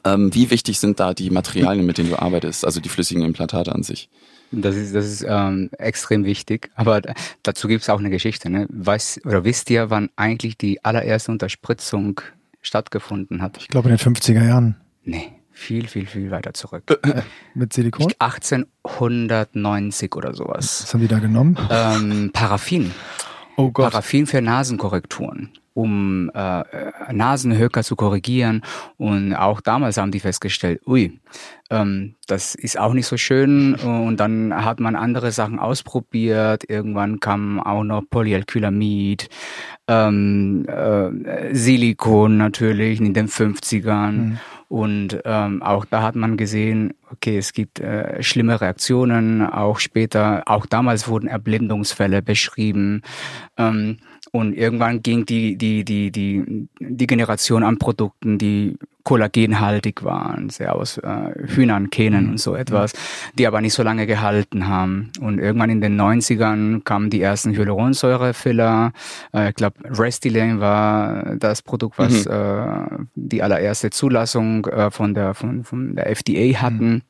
[0.04, 3.74] Ähm, wie wichtig sind da die Materialien, mit denen du arbeitest, also die flüssigen Implantate
[3.74, 4.10] an sich?
[4.52, 6.70] Das ist, das ist ähm, extrem wichtig.
[6.76, 7.02] Aber
[7.44, 8.50] dazu gibt es auch eine Geschichte.
[8.50, 8.68] Ne?
[8.70, 12.22] Weiß, oder wisst ihr, wann eigentlich die allererste Unterspritzung
[12.62, 13.58] stattgefunden hat?
[13.58, 14.78] Ich glaube in den 50er Jahren.
[15.04, 16.84] Nee, viel, viel, viel weiter zurück.
[17.04, 17.22] Äh,
[17.54, 18.14] mit Silikon?
[18.20, 20.84] 1890 oder sowas.
[20.84, 21.58] Was haben die da genommen?
[21.70, 22.94] Ähm, Paraffin.
[23.58, 23.92] Oh Gott.
[23.92, 26.64] Paraffin für Nasenkorrekturen um äh,
[27.14, 28.64] Nasenhöcker zu korrigieren.
[28.98, 31.20] Und auch damals haben die festgestellt, ui,
[31.70, 33.76] ähm, das ist auch nicht so schön.
[33.76, 36.68] Und dann hat man andere Sachen ausprobiert.
[36.68, 39.30] Irgendwann kam auch noch Polyalkylamid,
[39.88, 44.12] ähm, äh, Silikon natürlich in den 50ern.
[44.12, 44.40] Mhm.
[44.68, 50.44] Und ähm, auch da hat man gesehen, okay, es gibt äh, schlimme Reaktionen, auch später,
[50.46, 53.02] auch damals wurden Erblindungsfälle beschrieben.
[53.58, 54.00] Ähm,
[54.32, 60.76] und irgendwann ging die, die, die, die, die Generation an Produkten, die kollagenhaltig waren, sehr
[60.76, 62.32] aus äh, Hühnern, Kähnen mhm.
[62.32, 62.92] und so etwas,
[63.36, 65.12] die aber nicht so lange gehalten haben.
[65.22, 68.92] Und irgendwann in den 90ern kamen die ersten Hyaluronsäure-Filler.
[69.34, 72.32] Äh, ich glaube, Restylane war das Produkt, was mhm.
[72.32, 76.90] äh, die allererste Zulassung äh, von, der, von, von der FDA hatten.
[76.96, 77.02] Mhm.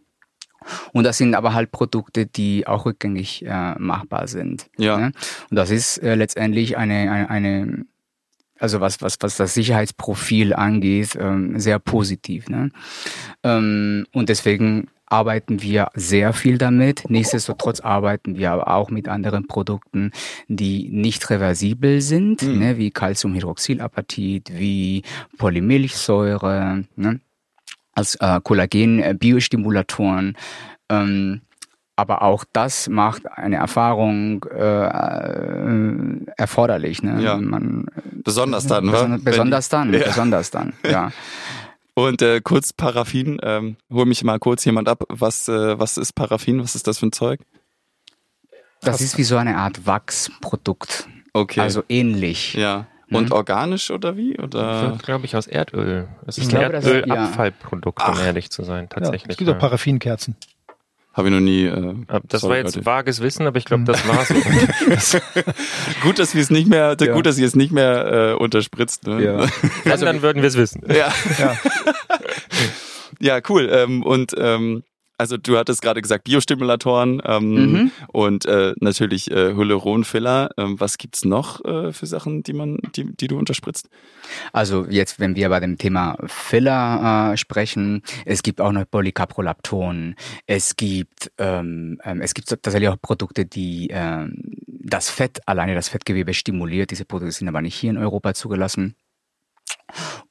[0.93, 4.67] Und das sind aber halt Produkte, die auch rückgängig äh, machbar sind.
[4.77, 4.97] Ja.
[4.97, 5.12] Ne?
[5.49, 7.86] Und das ist äh, letztendlich eine, eine, eine
[8.60, 12.49] also was, was, was das Sicherheitsprofil angeht, ähm, sehr positiv.
[12.49, 12.71] Ne?
[13.43, 17.10] Ähm, und deswegen arbeiten wir sehr viel damit.
[17.10, 20.12] Nichtsdestotrotz arbeiten wir aber auch mit anderen Produkten,
[20.47, 22.60] die nicht reversibel sind, mhm.
[22.60, 25.03] ne, wie Calciumhydroxylapatit, wie
[25.38, 26.84] Polymilchsäure.
[26.95, 27.21] Ne?
[27.97, 30.38] Als äh, Kollagen-Biostimulatoren.
[30.89, 31.41] Ähm,
[31.95, 37.01] aber auch das macht eine Erfahrung äh, äh, erforderlich.
[37.01, 37.21] Ne?
[37.23, 37.38] Ja.
[37.38, 37.88] Man,
[38.23, 40.05] besonders dann, besonders, besonders dann, ja.
[40.05, 41.12] besonders dann, ja.
[41.95, 45.03] Und äh, kurz Paraffin, ähm, hol mich mal kurz jemand ab.
[45.10, 46.62] Was, äh, was ist Paraffin?
[46.62, 47.39] Was ist das für ein Zeug?
[48.81, 51.10] Das Hast ist wie so eine Art Wachsprodukt.
[51.33, 51.62] Okay.
[51.62, 52.53] Also ähnlich.
[52.53, 52.86] Ja.
[53.10, 53.32] Und mhm.
[53.32, 54.38] organisch oder wie?
[54.38, 54.98] Oder?
[55.02, 56.10] glaube ich, aus Erdöl.
[56.26, 58.12] Es ist ein Erdölabfallprodukt, ja.
[58.12, 59.24] um ehrlich zu sein, tatsächlich.
[59.24, 60.36] Ja, es gibt auch Paraffinkerzen.
[61.17, 61.65] Habe ich noch nie.
[61.65, 61.96] Äh,
[62.28, 62.86] das war jetzt Leute.
[62.86, 64.24] vages Wissen, aber ich glaube, das war
[65.00, 65.20] so.
[66.04, 67.13] gut, dass wir es nicht mehr, ja.
[67.13, 69.08] gut, dass ihr es nicht mehr äh, unterspritzt.
[69.08, 69.24] Ne?
[69.24, 69.91] Ja.
[69.91, 70.84] Also dann würden wir es wissen.
[70.88, 71.12] Ja.
[71.39, 71.58] ja.
[73.20, 73.67] ja, cool.
[73.72, 74.84] Ähm, und ähm,
[75.17, 77.91] also du hattest gerade gesagt Biostimulatoren ähm, mhm.
[78.10, 80.51] und äh, natürlich äh, Hyaluronfiller.
[80.58, 83.89] Ähm, was gibt's noch äh, für Sachen, die man, die, die du unterspritzt?
[84.53, 90.15] Also jetzt, wenn wir bei dem Thema Filler äh, sprechen, es gibt auch noch Polycaprolapton.
[90.45, 95.89] Es gibt ähm, ähm, es gibt tatsächlich auch Produkte, die ähm, das Fett alleine das
[95.89, 96.91] Fettgewebe stimuliert.
[96.91, 98.95] Diese Produkte sind aber nicht hier in Europa zugelassen.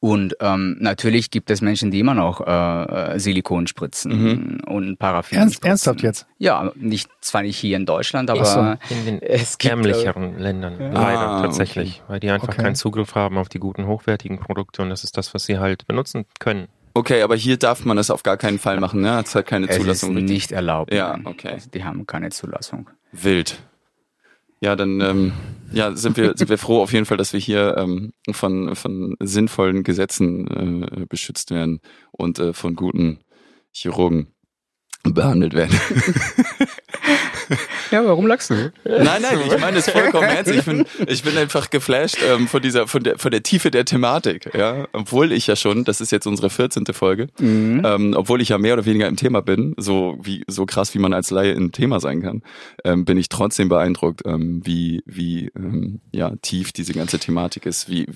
[0.00, 4.60] Und ähm, natürlich gibt es Menschen, die immer noch äh, äh Silikon spritzen mhm.
[4.66, 5.38] und Paraffin.
[5.38, 6.26] Ernst, ernsthaft jetzt?
[6.38, 8.94] Ja, nicht zwar nicht hier in Deutschland, aber so.
[8.94, 10.92] in den es gibt, ärmlicheren äh, Ländern ja.
[10.92, 12.02] leider ah, tatsächlich, okay.
[12.08, 12.62] weil die einfach okay.
[12.62, 15.86] keinen Zugriff haben auf die guten hochwertigen Produkte und das ist das, was sie halt
[15.86, 16.68] benutzen können.
[16.94, 19.20] Okay, aber hier darf man es auf gar keinen Fall machen, ne?
[19.22, 20.16] Es hat keine Zulassung.
[20.16, 20.94] Es ist nicht erlaubt.
[20.94, 21.48] Ja, okay.
[21.48, 22.88] Also die haben keine Zulassung.
[23.12, 23.58] Wild.
[24.60, 25.32] Ja, dann ähm,
[25.72, 29.16] ja, sind wir sind wir froh auf jeden Fall, dass wir hier ähm, von von
[29.20, 31.80] sinnvollen Gesetzen äh, beschützt werden
[32.12, 33.18] und äh, von guten
[33.72, 34.28] Chirurgen
[35.02, 35.78] behandelt werden.
[37.90, 38.72] ja, warum lachst du?
[38.84, 40.52] Nein, nein, ich meine es vollkommen ernst.
[40.52, 43.84] Ich bin, ich bin einfach geflasht ähm, von dieser, von der, von der Tiefe der
[43.84, 44.50] Thematik.
[44.54, 46.86] Ja, obwohl ich ja schon, das ist jetzt unsere 14.
[46.92, 47.82] Folge, mhm.
[47.84, 50.98] ähm, obwohl ich ja mehr oder weniger im Thema bin, so wie so krass wie
[50.98, 52.42] man als Laie im Thema sein kann,
[52.84, 57.88] ähm, bin ich trotzdem beeindruckt, ähm, wie wie ähm, ja tief diese ganze Thematik ist,
[57.88, 58.06] wie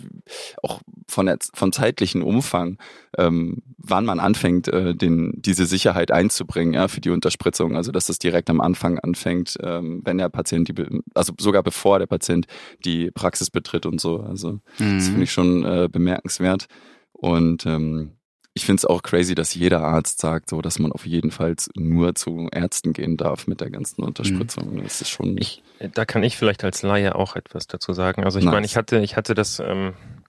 [0.62, 2.78] auch von der, von zeitlichen Umfang,
[3.18, 7.77] ähm, wann man anfängt, äh, den diese Sicherheit einzubringen, ja, für die Unterspritzung.
[7.77, 10.75] Also dass das direkt am Anfang anfängt, ähm, wenn der Patient die,
[11.14, 12.46] also sogar bevor der Patient
[12.85, 14.20] die Praxis betritt und so.
[14.20, 14.96] Also mhm.
[14.96, 16.66] das finde ich schon äh, bemerkenswert.
[17.12, 18.12] Und ähm,
[18.55, 21.55] ich finde es auch crazy, dass jeder Arzt sagt, so, dass man auf jeden Fall
[21.75, 24.75] nur zu Ärzten gehen darf mit der ganzen Unterspritzung.
[24.75, 24.83] Mhm.
[24.83, 25.37] Das ist schon.
[25.38, 25.62] Ich,
[25.94, 28.25] da kann ich vielleicht als Laie auch etwas dazu sagen.
[28.25, 28.53] Also ich nice.
[28.53, 30.19] meine, ich hatte, ich hatte das, ähm, äh,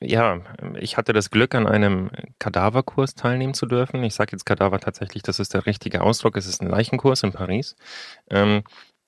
[0.00, 0.40] ja,
[0.78, 4.02] ich hatte das Glück, an einem Kadaverkurs teilnehmen zu dürfen.
[4.04, 6.36] Ich sage jetzt Kadaver tatsächlich, das ist der richtige Ausdruck.
[6.36, 7.76] Es ist ein Leichenkurs in Paris.
[8.30, 8.62] Ähm,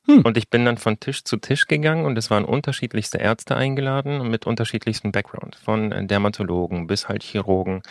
[0.07, 0.23] hm.
[0.23, 4.29] Und ich bin dann von Tisch zu Tisch gegangen und es waren unterschiedlichste Ärzte eingeladen
[4.31, 7.83] mit unterschiedlichstem Background, von Dermatologen bis halt Chirurgen.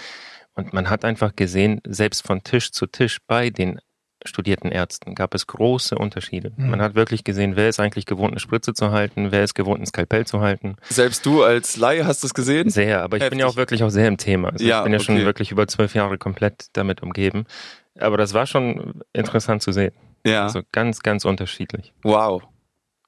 [0.54, 3.80] Und man hat einfach gesehen, selbst von Tisch zu Tisch bei den
[4.26, 6.52] studierten Ärzten gab es große Unterschiede.
[6.56, 6.72] Mhm.
[6.72, 9.82] Man hat wirklich gesehen, wer ist eigentlich gewohnt, eine Spritze zu halten, wer ist gewohnt,
[9.82, 10.76] ein Skalpell zu halten.
[10.90, 12.70] Selbst du als Laie hast es gesehen?
[12.70, 13.32] Sehr, aber ich Heftig.
[13.32, 14.50] bin ja auch wirklich auch sehr im Thema.
[14.50, 15.06] Also ja, ich bin ja okay.
[15.06, 17.46] schon wirklich über zwölf Jahre komplett damit umgeben.
[17.98, 19.94] Aber das war schon interessant zu sehen.
[20.26, 20.44] Ja.
[20.44, 21.94] Also ganz, ganz unterschiedlich.
[22.04, 22.44] Wow.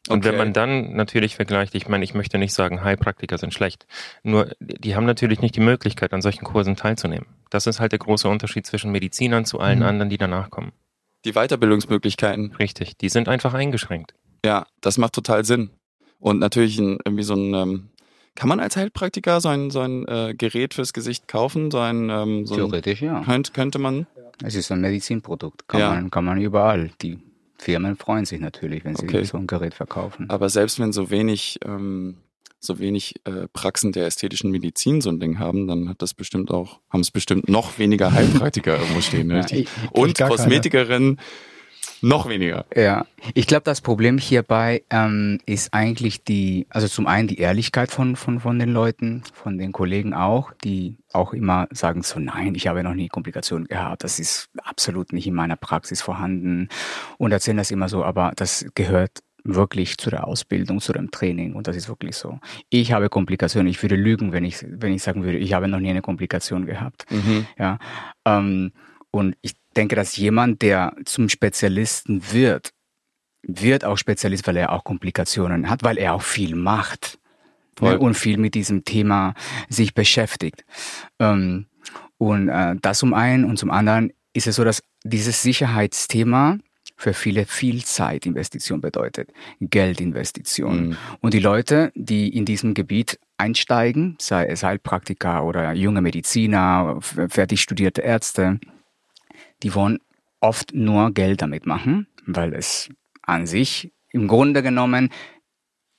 [0.08, 0.30] Und okay.
[0.30, 3.86] wenn man dann natürlich vergleicht, ich meine, ich möchte nicht sagen, Heilpraktiker sind schlecht.
[4.24, 7.28] Nur, die haben natürlich nicht die Möglichkeit, an solchen Kursen teilzunehmen.
[7.50, 9.86] Das ist halt der große Unterschied zwischen Medizinern zu allen mhm.
[9.86, 10.72] anderen, die danach kommen.
[11.26, 12.54] Die Weiterbildungsmöglichkeiten.
[12.56, 14.14] Richtig, die sind einfach eingeschränkt.
[14.46, 15.72] Ja, das macht total Sinn.
[16.20, 17.90] Und natürlich ein, irgendwie so ein, ähm,
[18.36, 21.72] kann man als Heilpraktiker so ein, so ein äh, Gerät fürs Gesicht kaufen?
[21.72, 23.24] So ein, ähm, so Theoretisch, ein, ja.
[23.24, 24.08] Könnte, könnte man?
[24.44, 25.90] Es ist ein Medizinprodukt, kann, ja.
[25.90, 26.92] man, kann man überall.
[27.02, 27.20] Die
[27.58, 29.24] Firmen freuen sich natürlich, wenn sie okay.
[29.24, 30.30] so ein Gerät verkaufen.
[30.30, 32.18] Aber selbst wenn so wenig, ähm,
[32.60, 36.52] so wenig äh, Praxen der ästhetischen Medizin so ein Ding haben, dann hat das bestimmt
[36.52, 39.28] auch, haben es bestimmt noch weniger Heilpraktiker irgendwo stehen.
[39.28, 39.46] Ne?
[39.50, 41.20] Ja, Und Kosmetikerinnen.
[42.02, 42.66] Noch weniger.
[42.76, 47.92] Ja, ich glaube, das Problem hierbei ähm, ist eigentlich die, also zum einen die Ehrlichkeit
[47.92, 52.54] von, von, von den Leuten, von den Kollegen auch, die auch immer sagen so, nein,
[52.54, 56.70] ich habe noch nie Komplikationen gehabt, das ist absolut nicht in meiner Praxis vorhanden
[57.18, 59.20] und erzählen das immer so, aber das gehört
[59.56, 62.40] wirklich zu der Ausbildung, zu dem Training und das ist wirklich so.
[62.70, 65.80] Ich habe Komplikationen, ich würde lügen, wenn ich, wenn ich sagen würde, ich habe noch
[65.80, 67.06] nie eine Komplikation gehabt.
[67.10, 67.48] Mhm.
[67.58, 67.80] Ja,
[68.26, 68.72] ähm,
[69.12, 72.72] und ich denke, dass jemand, der zum Spezialisten wird,
[73.44, 77.20] wird auch Spezialist, weil er auch Komplikationen hat, weil er auch viel macht
[77.82, 79.34] ne, und viel mit diesem Thema
[79.70, 80.66] sich beschäftigt.
[81.20, 81.68] Ähm,
[82.18, 86.58] und äh, das zum einen und zum anderen ist es so, dass dieses Sicherheitsthema
[86.98, 89.32] für viele viel Zeitinvestition bedeutet,
[89.62, 90.90] Geldinvestition.
[90.90, 90.98] Mhm.
[91.22, 97.62] Und die Leute, die in diesem Gebiet einsteigen, sei es Heilpraktiker oder junge Mediziner, fertig
[97.62, 98.60] studierte Ärzte,
[99.62, 100.00] die wollen
[100.40, 102.90] oft nur Geld damit machen, weil es
[103.22, 105.10] an sich im Grunde genommen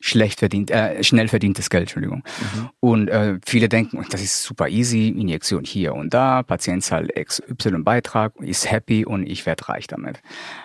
[0.01, 2.23] schlecht verdient, äh, schnell verdientes Geld, Entschuldigung.
[2.55, 2.71] Mhm.
[2.81, 7.83] Und äh, viele denken, das ist super easy, Injektion hier und da, Patient zahlt XY
[7.83, 10.21] Beitrag, ist happy und ich werde reich damit.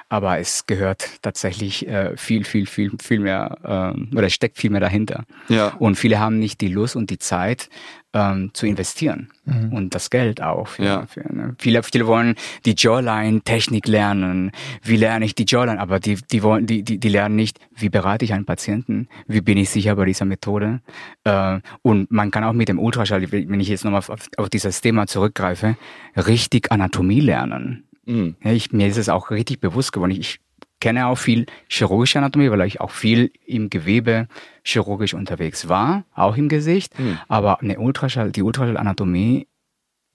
[0.09, 4.81] Aber es gehört tatsächlich äh, viel, viel, viel, viel mehr, äh, oder steckt viel mehr
[4.81, 5.25] dahinter.
[5.49, 5.69] Ja.
[5.79, 7.69] Und viele haben nicht die Lust und die Zeit,
[8.13, 9.73] ähm, zu investieren mhm.
[9.73, 10.67] und das Geld auch.
[10.67, 11.05] Für, ja.
[11.07, 11.55] für, ne?
[11.57, 14.51] viele, viele wollen die Jawline-Technik lernen.
[14.83, 15.79] Wie lerne ich die Jawline?
[15.79, 19.07] Aber die, die wollen, die, die, die lernen nicht, wie berate ich einen Patienten?
[19.27, 20.81] Wie bin ich sicher bei dieser Methode?
[21.23, 24.81] Äh, und man kann auch mit dem Ultraschall, wenn ich jetzt nochmal auf, auf dieses
[24.81, 25.75] Thema zurückgreife,
[26.15, 27.85] richtig Anatomie lernen.
[28.05, 28.35] Mhm.
[28.43, 30.11] Ja, ich, mir ist es auch richtig bewusst geworden.
[30.11, 30.39] Ich,
[30.83, 34.27] kenne auch viel chirurgische Anatomie, weil ich auch viel im Gewebe
[34.65, 36.99] chirurgisch unterwegs war, auch im Gesicht.
[36.99, 37.19] Mhm.
[37.29, 39.47] Aber eine Ultraschall, die Ultraschallanatomie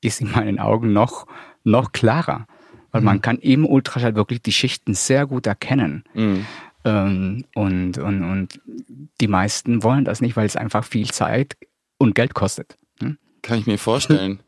[0.02, 1.26] ist in meinen Augen noch,
[1.64, 2.46] noch klarer.
[2.92, 3.06] Weil mhm.
[3.06, 6.04] man kann im Ultraschall wirklich die Schichten sehr gut erkennen.
[6.12, 6.44] Mhm.
[6.84, 8.60] Ähm, und, und, und
[9.22, 11.56] die meisten wollen das nicht, weil es einfach viel Zeit
[11.96, 12.76] und Geld kostet.
[13.00, 13.16] Hm?
[13.40, 14.40] Kann ich mir vorstellen.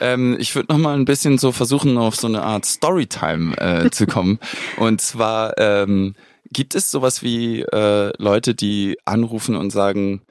[0.00, 3.90] Ähm, ich würde noch mal ein bisschen so versuchen, auf so eine Art Storytime äh,
[3.90, 4.38] zu kommen.
[4.76, 6.14] Und zwar ähm,
[6.50, 10.22] gibt es sowas wie äh, Leute, die anrufen und sagen,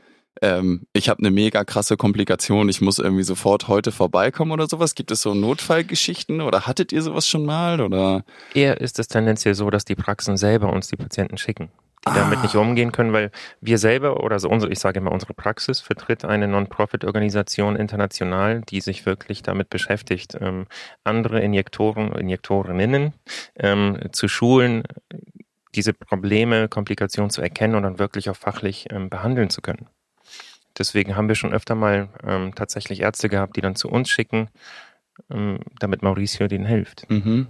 [0.41, 4.95] ähm, ich habe eine mega krasse Komplikation, ich muss irgendwie sofort heute vorbeikommen oder sowas?
[4.95, 7.81] Gibt es so Notfallgeschichten oder hattet ihr sowas schon mal?
[7.81, 8.25] Oder?
[8.53, 11.69] Eher ist es tendenziell so, dass die Praxen selber uns die Patienten schicken
[12.05, 12.15] die ah.
[12.15, 15.79] damit nicht umgehen können, weil wir selber oder so unsere, ich sage immer, unsere Praxis
[15.79, 20.65] vertritt eine Non-Profit-Organisation international, die sich wirklich damit beschäftigt, ähm,
[21.03, 23.13] andere Injektoren, Injektorinnen
[23.57, 24.83] ähm, zu schulen,
[25.75, 29.87] diese Probleme, Komplikationen zu erkennen und dann wirklich auch fachlich ähm, behandeln zu können.
[30.77, 34.49] Deswegen haben wir schon öfter mal ähm, tatsächlich Ärzte gehabt, die dann zu uns schicken,
[35.31, 37.09] ähm, damit Mauricio denen hilft.
[37.09, 37.47] Mhm.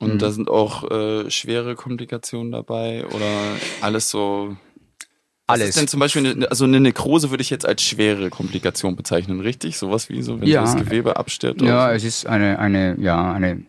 [0.00, 0.18] Und Mhm.
[0.18, 3.30] da sind auch äh, schwere Komplikationen dabei oder
[3.82, 4.56] alles so.
[5.46, 5.68] Was Alles.
[5.70, 9.40] ist denn zum Beispiel eine, also eine Nekrose würde ich jetzt als schwere Komplikation bezeichnen,
[9.40, 9.76] richtig?
[9.76, 10.62] Sowas wie so, wenn Ja.
[10.62, 11.60] das Gewebe abstirbt.
[11.60, 13.64] Ja, oder es ist eine, eine, ja, eine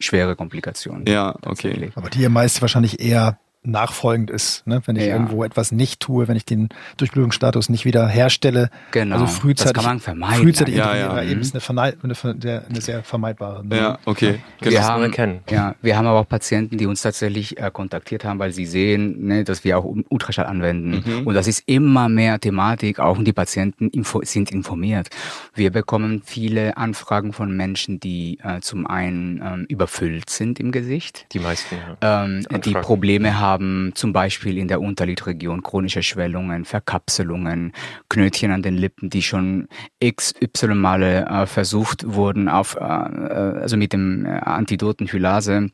[0.00, 1.04] schwere Komplikation.
[1.06, 1.12] so.
[1.12, 1.90] ja, okay.
[1.94, 4.80] Aber die ja meist wahrscheinlich eher nachfolgend ist, ne?
[4.86, 5.14] wenn ich Ja.
[5.14, 8.70] irgendwo etwas nicht tue, wenn ich den Durchblutungsstatus nicht wieder herstelle.
[8.90, 9.14] Genau.
[9.16, 10.42] Also frühzeitig, das kann man vermeiden.
[10.42, 11.22] frühzeitig Ja, ja.
[11.22, 13.66] eben ist eine, eine, eine sehr vermeidbare.
[13.66, 13.76] ne?
[13.76, 14.40] Ja, okay.
[14.60, 14.82] Wir Genau.
[14.84, 15.40] haben, erkennen.
[15.50, 19.26] ja, wir haben aber auch Patienten, die uns tatsächlich äh, kontaktiert haben, weil sie sehen,
[19.26, 21.02] ne, dass wir auch Ultraschall anwenden.
[21.06, 21.26] Mhm.
[21.26, 25.08] Und das ist immer mehr Thematik, auch und die Patienten info sind informiert.
[25.54, 31.26] Wir bekommen viele Anfragen von Menschen, die äh, zum einen ähm, überfüllt sind im Gesicht,
[31.32, 32.24] Die meisten, ja.
[32.24, 32.76] ähm, die.
[32.76, 33.55] Probleme haben,
[33.94, 37.72] zum Beispiel in der Unterlidregion, chronische Schwellungen, Verkapselungen,
[38.08, 39.68] Knötchen an den Lippen, die schon
[40.04, 45.70] XY Male äh, versucht wurden, auf, äh, äh, also mit dem äh, Antidoten Hylase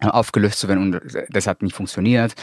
[0.00, 2.34] äh, aufgelöst zu werden und das hat nicht funktioniert.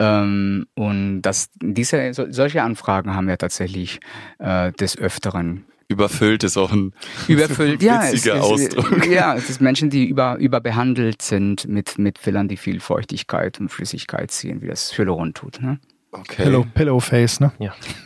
[0.00, 4.00] Ähm, und das, diese, so, solche Anfragen haben wir tatsächlich
[4.38, 6.92] äh, des Öfteren Überfüllt ist auch ein
[7.28, 7.82] überfüllt.
[7.82, 9.06] ja, es, witziger es, Ausdruck.
[9.06, 13.70] ja, es ist Menschen, die über, überbehandelt sind mit, mit Fillern, die viel Feuchtigkeit und
[13.70, 15.62] Flüssigkeit ziehen, wie das Hyaluron tut.
[15.62, 15.80] Ne?
[16.10, 16.44] Okay.
[16.44, 17.52] Pillow, Pillow Face, ne?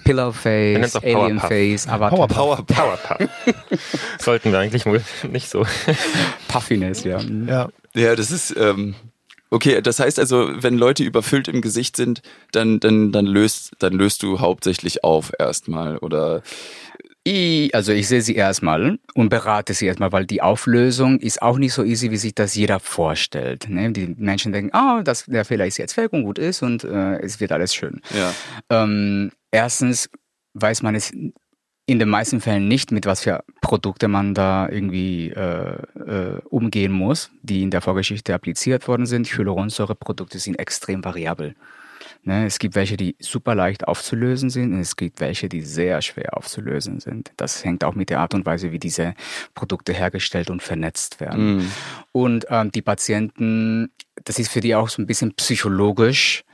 [0.04, 1.48] Pillow Man nennt's Face, Alien Powerpuff.
[1.48, 2.26] Face, aber Power,
[2.66, 3.28] Powerpuff.
[4.18, 5.64] Sollten wir eigentlich wohl nicht so.
[6.48, 7.20] Puffiness, ja.
[7.20, 7.68] Ja.
[7.94, 8.94] Ja, das ist ähm,
[9.50, 9.80] okay.
[9.82, 14.24] Das heißt also, wenn Leute überfüllt im Gesicht sind, dann dann dann löst dann löst
[14.24, 16.42] du hauptsächlich auf erstmal oder
[17.24, 21.56] Ich, also ich sehe sie erstmal und berate sie erstmal, weil die Auflösung ist auch
[21.56, 23.68] nicht so easy, wie sich das jeder vorstellt.
[23.68, 23.92] Ne?
[23.92, 27.20] Die Menschen denken, ah, das, der Fehler ist jetzt weg und gut ist und äh,
[27.20, 28.00] es wird alles schön.
[28.10, 28.34] ja.
[28.70, 30.10] Ähm, erstens
[30.54, 31.12] weiß man es
[31.86, 36.92] in den meisten Fällen nicht, mit was für Produkte man da irgendwie äh, äh, umgehen
[36.92, 39.26] muss, die in der Vorgeschichte appliziert worden sind.
[39.26, 41.54] Hyaluronsäureprodukte sind extrem variabel.
[42.24, 46.00] Ne, es gibt welche, die super leicht aufzulösen sind und es gibt welche, die sehr
[46.02, 47.32] schwer aufzulösen sind.
[47.36, 49.14] Das hängt auch mit der Art und Weise, wie diese
[49.54, 51.56] Produkte hergestellt und vernetzt werden.
[51.56, 51.72] Mhm.
[52.12, 53.90] Und ähm, die Patienten,
[54.22, 56.44] das ist für die auch so ein bisschen psychologisch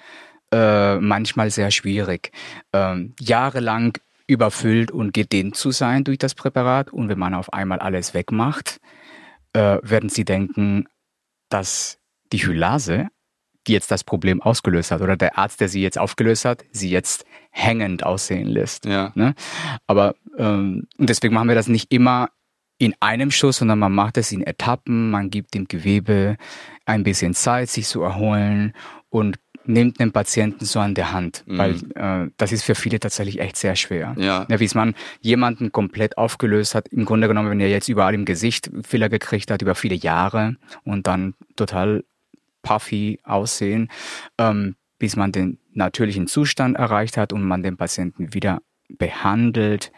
[0.52, 2.32] äh, manchmal sehr schwierig.
[2.72, 7.78] Ähm, jahrelang überfüllt und gedehnt zu sein durch das Präparat und wenn man auf einmal
[7.78, 8.80] alles wegmacht,
[9.52, 10.86] äh, werden sie denken,
[11.50, 11.98] dass
[12.32, 13.08] die Hylase,
[13.68, 16.90] die jetzt das Problem ausgelöst hat, oder der Arzt, der sie jetzt aufgelöst hat, sie
[16.90, 18.84] jetzt hängend aussehen lässt.
[18.86, 19.12] Ja.
[19.14, 19.34] Ne?
[19.86, 22.30] Aber ähm, und deswegen machen wir das nicht immer
[22.78, 26.36] in einem Schuss, sondern man macht es in Etappen, man gibt dem Gewebe
[26.86, 28.72] ein bisschen Zeit, sich zu erholen
[29.08, 31.58] und nimmt den Patienten so an der Hand, Mhm.
[31.58, 34.14] weil äh, das ist für viele tatsächlich echt sehr schwer.
[34.16, 34.46] Ja.
[34.48, 38.24] Ja, wie man jemanden komplett aufgelöst hat, im Grunde genommen, wenn er jetzt überall im
[38.24, 42.04] Gesicht Fehler gekriegt hat über viele Jahre und dann total
[42.68, 43.88] puffy aussehen,
[44.36, 49.90] ähm, bis man den natürlichen Zustand erreicht hat und man den Patienten wieder behandelt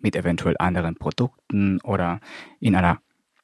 [0.00, 2.20] mit eventuell anderen Produkten oder
[2.60, 3.00] in einer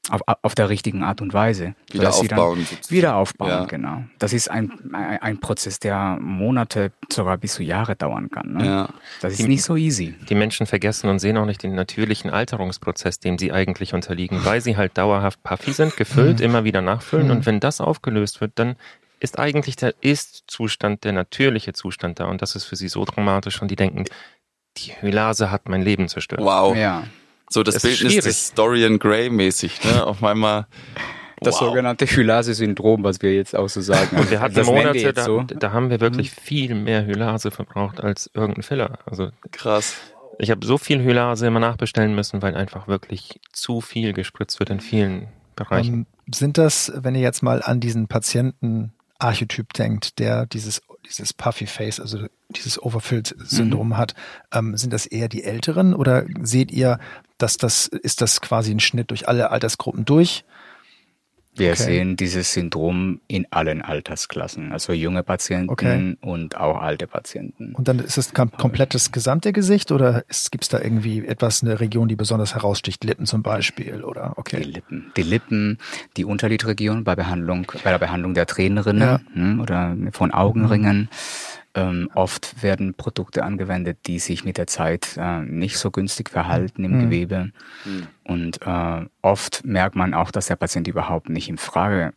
[0.09, 1.75] auf, auf der richtigen Art und Weise.
[1.91, 2.67] Wieder sodass sie dann aufbauen.
[2.89, 3.65] Wieder aufbauen, Ja.
[3.65, 4.05] genau.
[4.19, 8.55] Das ist ein, ein, Prozess, der Monate, sogar bis zu Jahre dauern kann.
[8.55, 8.67] Ne?
[8.67, 8.89] Ja.
[9.21, 10.15] Das ist nicht so easy.
[10.29, 14.61] Die Menschen vergessen und sehen auch nicht den natürlichen Alterungsprozess, dem sie eigentlich unterliegen, weil
[14.61, 17.31] sie halt dauerhaft puffy sind, gefüllt, immer wieder nachfüllen.
[17.31, 18.77] Und wenn das aufgelöst wird, dann
[19.21, 22.25] ist eigentlich der Ist-Zustand der natürliche Zustand da.
[22.25, 23.61] Und das ist für sie so dramatisch.
[23.61, 24.07] Und die denken,
[24.79, 26.41] die Hylase hat mein Leben zerstört.
[26.41, 26.75] Wow.
[26.77, 27.05] Ja.
[27.53, 28.25] So das, Das ist Bildnis schwierig.
[28.25, 30.07] des Dorian Gray mäßig, ne?
[30.07, 30.67] Auf einmal.
[31.43, 31.69] Das wow.
[31.69, 34.19] sogenannte Hylase-Syndrom, was wir jetzt auch so sagen.
[34.19, 35.43] Und wir hatten das wir Monate, jetzt da, so.
[35.43, 38.99] da haben wir wirklich viel mehr Hylase verbraucht als irgendein Filler.
[39.07, 39.97] Also Krass.
[40.39, 44.69] ich habe so viel Hylase immer nachbestellen müssen, weil einfach wirklich zu viel gespritzt wird
[44.69, 45.95] in vielen Bereichen.
[45.95, 51.67] Ähm, sind das, wenn ihr jetzt mal an diesen Patienten-Archetyp denkt, der dieses, dieses Puffy
[51.67, 54.15] Face, also dieses Overfilled-Syndrom hat,
[54.53, 56.99] ähm, sind das eher die Älteren oder seht ihr,
[57.39, 60.45] dass das, ist das quasi ein Schnitt durch alle Altersgruppen durch?
[61.61, 61.83] Wir Okay.
[61.83, 66.17] sehen dieses Syndrom in allen Altersklassen, also junge Patienten Okay.
[66.23, 67.75] und auch alte Patienten.
[67.75, 71.63] Und dann ist es kom komplett das gesamte Gesicht oder gibt es da irgendwie etwas,
[71.63, 74.63] eine Region, die besonders heraussticht, Lippen zum Beispiel oder Die okay.
[74.63, 75.79] Lippen, die Lippen,
[76.17, 79.21] die Unterlidregion bei Behandlung, bei der Behandlung der Tränenrinne Ja.
[79.35, 81.11] hm, oder von Augenringen.
[81.75, 86.83] Ähm, oft werden Produkte angewendet, die sich mit der Zeit äh, nicht so günstig verhalten
[86.83, 87.01] im Mhm.
[87.05, 87.53] Gewebe.
[88.25, 92.13] Und äh, oft merkt man auch, dass der Patient überhaupt nicht in Frage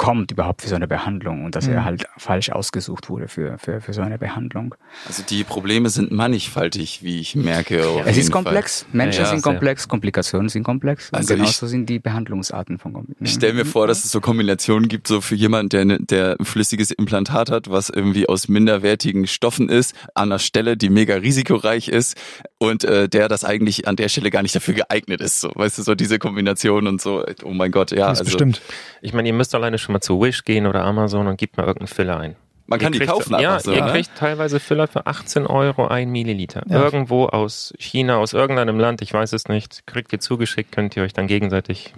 [0.00, 1.74] kommt überhaupt für so eine Behandlung und dass mhm.
[1.74, 4.74] er halt falsch ausgesucht wurde für, für, für so eine Behandlung.
[5.06, 7.84] Also die Probleme sind mannigfaltig, wie ich merke.
[8.06, 8.84] Es ist komplex.
[8.84, 8.96] Fall.
[8.96, 11.12] Menschen ja, ja, sind komplex, Komplikationen sind komplex.
[11.12, 13.26] Also und genauso ich, sind die Behandlungsarten von Komplikationen.
[13.26, 16.36] Ich stelle mir vor, dass es so Kombinationen gibt, so für jemanden, der, ne, der
[16.40, 21.16] ein flüssiges Implantat hat, was irgendwie aus minderwertigen Stoffen ist, an einer Stelle, die mega
[21.16, 22.16] risikoreich ist
[22.62, 25.40] und äh, der das eigentlich an der Stelle gar nicht dafür geeignet ist.
[25.40, 27.24] So, weißt du, so diese Kombination und so.
[27.42, 28.08] Oh mein Gott, ja.
[28.08, 28.60] Das also, bestimmt.
[29.00, 31.64] Ich meine, ihr müsst alleine schon mal zu Wish gehen oder Amazon und gebt mal
[31.64, 32.36] irgendeinen Filler ein.
[32.66, 33.72] Man kann ihr die kaufen einfach ja, so.
[33.72, 33.90] Ihr ne?
[33.90, 36.62] kriegt teilweise Filler für 18 Euro ein Milliliter.
[36.68, 36.84] Ja.
[36.84, 41.02] Irgendwo aus China, aus irgendeinem Land, ich weiß es nicht, kriegt ihr zugeschickt, könnt ihr
[41.02, 41.94] euch dann gegenseitig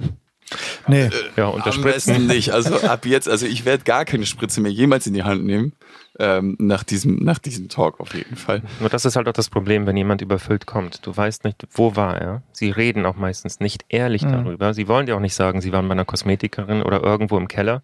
[0.87, 1.11] Nee.
[1.37, 2.15] Ja, unterspritzen.
[2.15, 2.51] Am besten nicht.
[2.51, 5.73] Also ab jetzt, also ich werde gar keine Spritze mehr jemals in die Hand nehmen.
[6.19, 8.63] Ähm, nach diesem, nach diesem Talk auf jeden Fall.
[8.81, 11.07] Nur das ist halt auch das Problem, wenn jemand überfüllt kommt.
[11.07, 12.43] Du weißt nicht, wo war er.
[12.53, 14.33] Sie reden auch meistens nicht ehrlich mhm.
[14.33, 14.75] darüber.
[14.75, 17.83] Sie wollen dir auch nicht sagen, sie waren bei einer Kosmetikerin oder irgendwo im Keller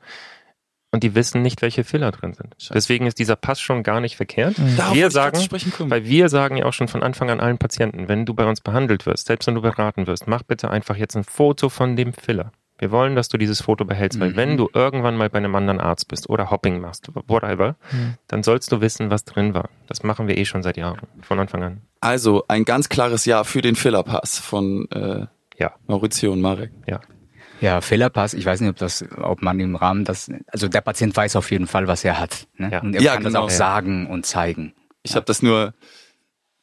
[0.91, 2.55] und die wissen nicht, welche Filler drin sind.
[2.59, 2.73] Scheiße.
[2.73, 4.59] Deswegen ist dieser Pass schon gar nicht verkehrt.
[4.59, 4.79] Mhm.
[4.93, 5.39] Wir sagen,
[5.91, 8.61] weil wir sagen ja auch schon von Anfang an allen Patienten, wenn du bei uns
[8.61, 12.13] behandelt wirst, selbst wenn du beraten wirst, mach bitte einfach jetzt ein Foto von dem
[12.13, 12.53] Filler.
[12.79, 14.37] Wir wollen, dass du dieses Foto behältst, weil mhm.
[14.37, 18.15] wenn du irgendwann mal bei einem anderen Arzt bist oder Hopping machst, whatever, mhm.
[18.29, 19.69] dann sollst du wissen, was drin war.
[19.89, 21.83] Das machen wir eh schon seit Jahren, von Anfang an.
[22.01, 25.27] Also ein ganz klares Ja für den Fillerpass von äh,
[25.59, 25.73] ja.
[25.89, 26.71] Maurizio und Marek.
[26.87, 27.01] Ja.
[27.61, 31.17] Ja, Fillerpass, ich weiß nicht, ob das, ob man im Rahmen das, also der Patient
[31.17, 32.47] weiß auf jeden Fall, was er hat.
[32.57, 32.71] Ne?
[32.73, 32.81] Ja.
[32.81, 33.47] Und er ja, kann genau.
[33.47, 34.75] das auch sagen und zeigen.
[35.03, 35.17] Ich ja.
[35.17, 35.75] habe das nur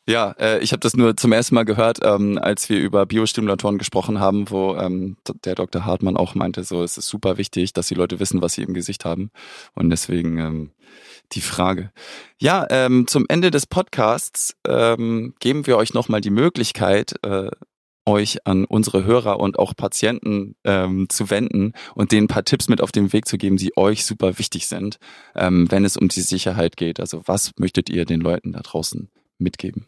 [0.08, 3.80] ja, äh, ich habe das nur zum ersten Mal gehört, ähm, als wir über Biostimulatoren
[3.80, 5.84] gesprochen haben, wo ähm, der Dr.
[5.84, 8.76] Hartmann auch meinte, so es ist super wichtig, dass die Leute wissen, was sie im
[8.76, 9.32] Gesicht haben.
[9.74, 10.72] Und deswegen ähm,
[11.32, 11.92] die Frage.
[12.40, 17.50] Ja, ähm, zum Ende des Podcasts ähm, geben wir euch nochmal die Möglichkeit, äh,
[18.06, 22.70] euch an unsere Hörer und auch Patienten ähm, zu wenden und denen ein paar Tipps
[22.70, 25.00] mit auf den Weg zu geben, die euch super wichtig sind,
[25.36, 27.00] ähm, wenn es um die Sicherheit geht.
[27.00, 29.88] Also was möchtet ihr den Leuten da draußen mitgeben?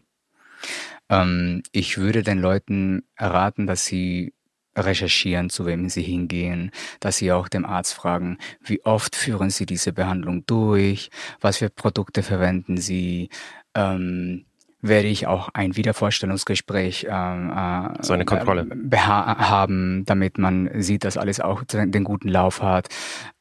[1.09, 4.33] Ähm, ich würde den Leuten erraten, dass sie
[4.75, 9.65] recherchieren, zu wem sie hingehen, dass sie auch dem Arzt fragen, wie oft führen sie
[9.65, 11.09] diese Behandlung durch,
[11.41, 13.29] was für Produkte verwenden sie,
[13.73, 14.45] ähm,
[14.81, 21.17] werde ich auch ein Wiedervorstellungsgespräch ähm, äh, so eine Kontrolle haben, damit man sieht, dass
[21.17, 22.87] alles auch den guten Lauf hat.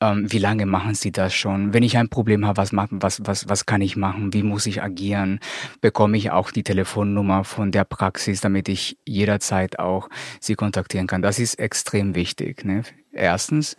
[0.00, 1.74] Ähm, wie lange machen Sie das schon?
[1.74, 4.32] Wenn ich ein Problem habe, was machen, was was was kann ich machen?
[4.32, 5.40] Wie muss ich agieren?
[5.80, 10.08] Bekomme ich auch die Telefonnummer von der Praxis, damit ich jederzeit auch
[10.40, 11.22] Sie kontaktieren kann?
[11.22, 12.64] Das ist extrem wichtig.
[12.64, 12.82] Ne?
[13.12, 13.76] Erstens.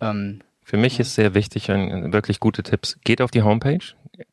[0.00, 0.40] Ähm,
[0.70, 2.96] für mich ist sehr wichtig, ein, wirklich gute Tipps.
[3.02, 3.80] Geht auf die Homepage,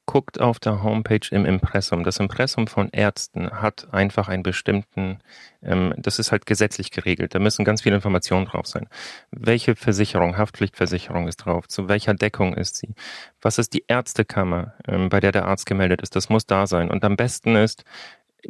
[0.05, 2.03] guckt auf der Homepage im Impressum.
[2.03, 5.17] Das Impressum von Ärzten hat einfach einen bestimmten,
[5.63, 7.33] ähm, das ist halt gesetzlich geregelt.
[7.33, 8.87] Da müssen ganz viele Informationen drauf sein.
[9.31, 11.67] Welche Versicherung, Haftpflichtversicherung ist drauf?
[11.67, 12.93] Zu welcher Deckung ist sie?
[13.41, 16.15] Was ist die Ärztekammer, ähm, bei der der Arzt gemeldet ist?
[16.15, 16.91] Das muss da sein.
[16.91, 17.83] Und am besten ist,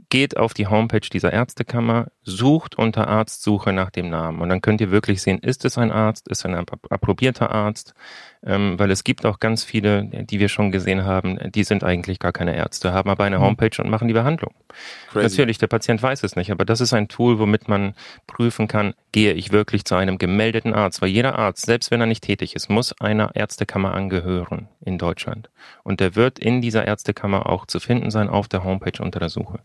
[0.10, 4.82] geht auf die Homepage dieser Ärztekammer, sucht unter Arztsuche nach dem Namen und dann könnt
[4.82, 7.94] ihr wirklich sehen, ist es ein Arzt, ist es ein approbierter Arzt,
[8.46, 12.20] ähm, weil es gibt auch ganz viele, die wir schon gesehen haben, die sind eigentlich
[12.20, 13.44] gar keine Ärzte, haben aber eine mhm.
[13.44, 14.54] Homepage und machen die Behandlung.
[15.12, 15.24] Crazy.
[15.24, 17.94] Natürlich, der Patient weiß es nicht, aber das ist ein Tool, womit man
[18.28, 22.08] prüfen kann, gehe ich wirklich zu einem gemeldeten Arzt, weil jeder Arzt, selbst wenn er
[22.08, 25.50] nicht tätig ist, muss einer Ärztekammer angehören in Deutschland
[25.84, 29.30] und der wird in dieser Ärztekammer auch zu finden sein auf der Homepage unter der
[29.30, 29.60] Suche.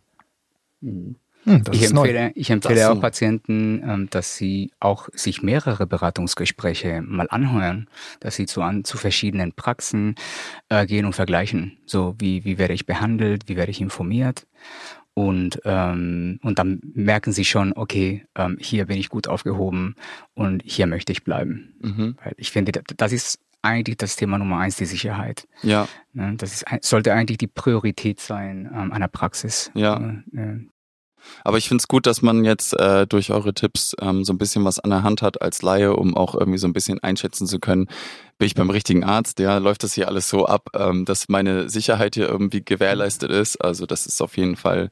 [0.83, 1.17] Mhm.
[1.45, 7.27] Hm, ich, empfehle, ich empfehle auch Patienten, ähm, dass sie auch sich mehrere Beratungsgespräche mal
[7.31, 7.89] anhören,
[8.21, 10.15] dass sie zu, an, zu verschiedenen Praxen
[10.69, 11.79] äh, gehen und vergleichen.
[11.85, 14.47] So, wie, wie werde ich behandelt, wie werde ich informiert?
[15.15, 19.97] Und, ähm, und dann merken sie schon, okay, ähm, hier bin ich gut aufgehoben
[20.35, 21.75] und hier möchte ich bleiben.
[21.81, 22.17] Mhm.
[22.23, 25.47] Weil ich finde, das ist eigentlich das Thema Nummer eins, die Sicherheit.
[25.63, 25.87] Ja.
[26.13, 29.71] Ne, das ist, sollte eigentlich die Priorität sein ähm, einer Praxis.
[29.75, 29.99] Ja.
[30.35, 30.61] Äh,
[31.45, 34.39] aber ich finde es gut, dass man jetzt äh, durch eure Tipps ähm, so ein
[34.39, 37.47] bisschen was an der Hand hat als Laie, um auch irgendwie so ein bisschen einschätzen
[37.47, 37.89] zu können,
[38.39, 41.69] bin ich beim richtigen Arzt, ja, läuft das hier alles so ab, ähm, dass meine
[41.69, 43.57] Sicherheit hier irgendwie gewährleistet ist.
[43.57, 44.91] Also das ist auf jeden Fall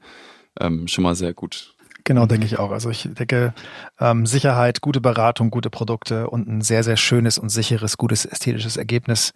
[0.61, 1.75] ähm, schon mal sehr gut.
[2.11, 2.73] Genau, denke ich auch.
[2.73, 3.55] Also ich denke,
[4.01, 8.77] ähm, Sicherheit, gute Beratung, gute Produkte und ein sehr, sehr schönes und sicheres, gutes ästhetisches
[8.77, 9.33] Ergebnis,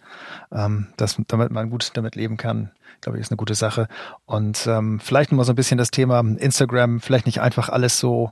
[0.51, 3.87] ähm, das, damit man gut damit leben kann, glaube ich, ist eine gute Sache.
[4.25, 8.31] Und ähm, vielleicht nochmal so ein bisschen das Thema Instagram, vielleicht nicht einfach alles so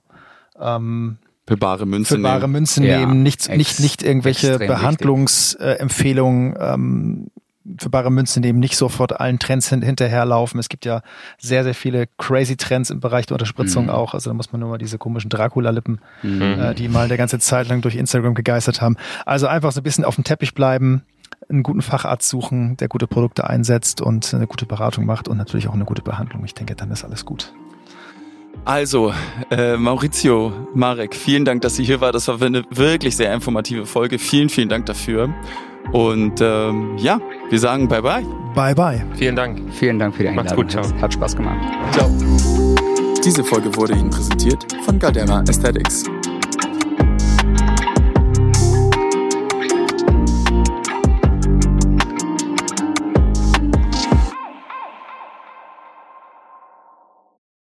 [0.59, 2.51] ähm, für bare Münze für bare nehmen.
[2.51, 7.31] Münze ja, nehmen, nicht, nicht, nicht irgendwelche Behandlungsempfehlungen ähm,
[7.77, 10.59] für bare Münze nehmen, nicht sofort allen Trends hin hinterherlaufen.
[10.59, 11.01] Es gibt ja
[11.37, 13.91] sehr, sehr viele crazy Trends im Bereich der Unterspritzung mhm.
[13.91, 14.13] auch.
[14.13, 16.41] Also da muss man nur mal diese komischen Dracula-Lippen, mhm.
[16.41, 18.97] äh, die mal der ganze Zeit lang durch Instagram gegeistert haben.
[19.25, 21.03] Also einfach so ein bisschen auf dem Teppich bleiben,
[21.49, 25.67] einen guten Facharzt suchen, der gute Produkte einsetzt und eine gute Beratung macht und natürlich
[25.67, 26.43] auch eine gute Behandlung.
[26.45, 27.53] Ich denke, dann ist alles gut.
[28.65, 29.13] Also,
[29.51, 32.11] äh, Maurizio, Marek, vielen Dank, dass Sie hier war.
[32.11, 34.19] Das war eine wirklich sehr informative Folge.
[34.19, 35.33] Vielen, vielen Dank dafür.
[35.91, 37.19] Und ähm, ja,
[37.49, 38.25] wir sagen bye bye.
[38.55, 39.05] Bye bye.
[39.15, 39.59] Vielen Dank.
[39.71, 40.57] Vielen Dank für die Einladung.
[40.57, 41.01] Macht's gut, ciao.
[41.01, 41.59] Hat Spaß gemacht.
[41.91, 42.09] Ciao.
[43.23, 46.03] Diese Folge wurde Ihnen präsentiert von Gardena Aesthetics.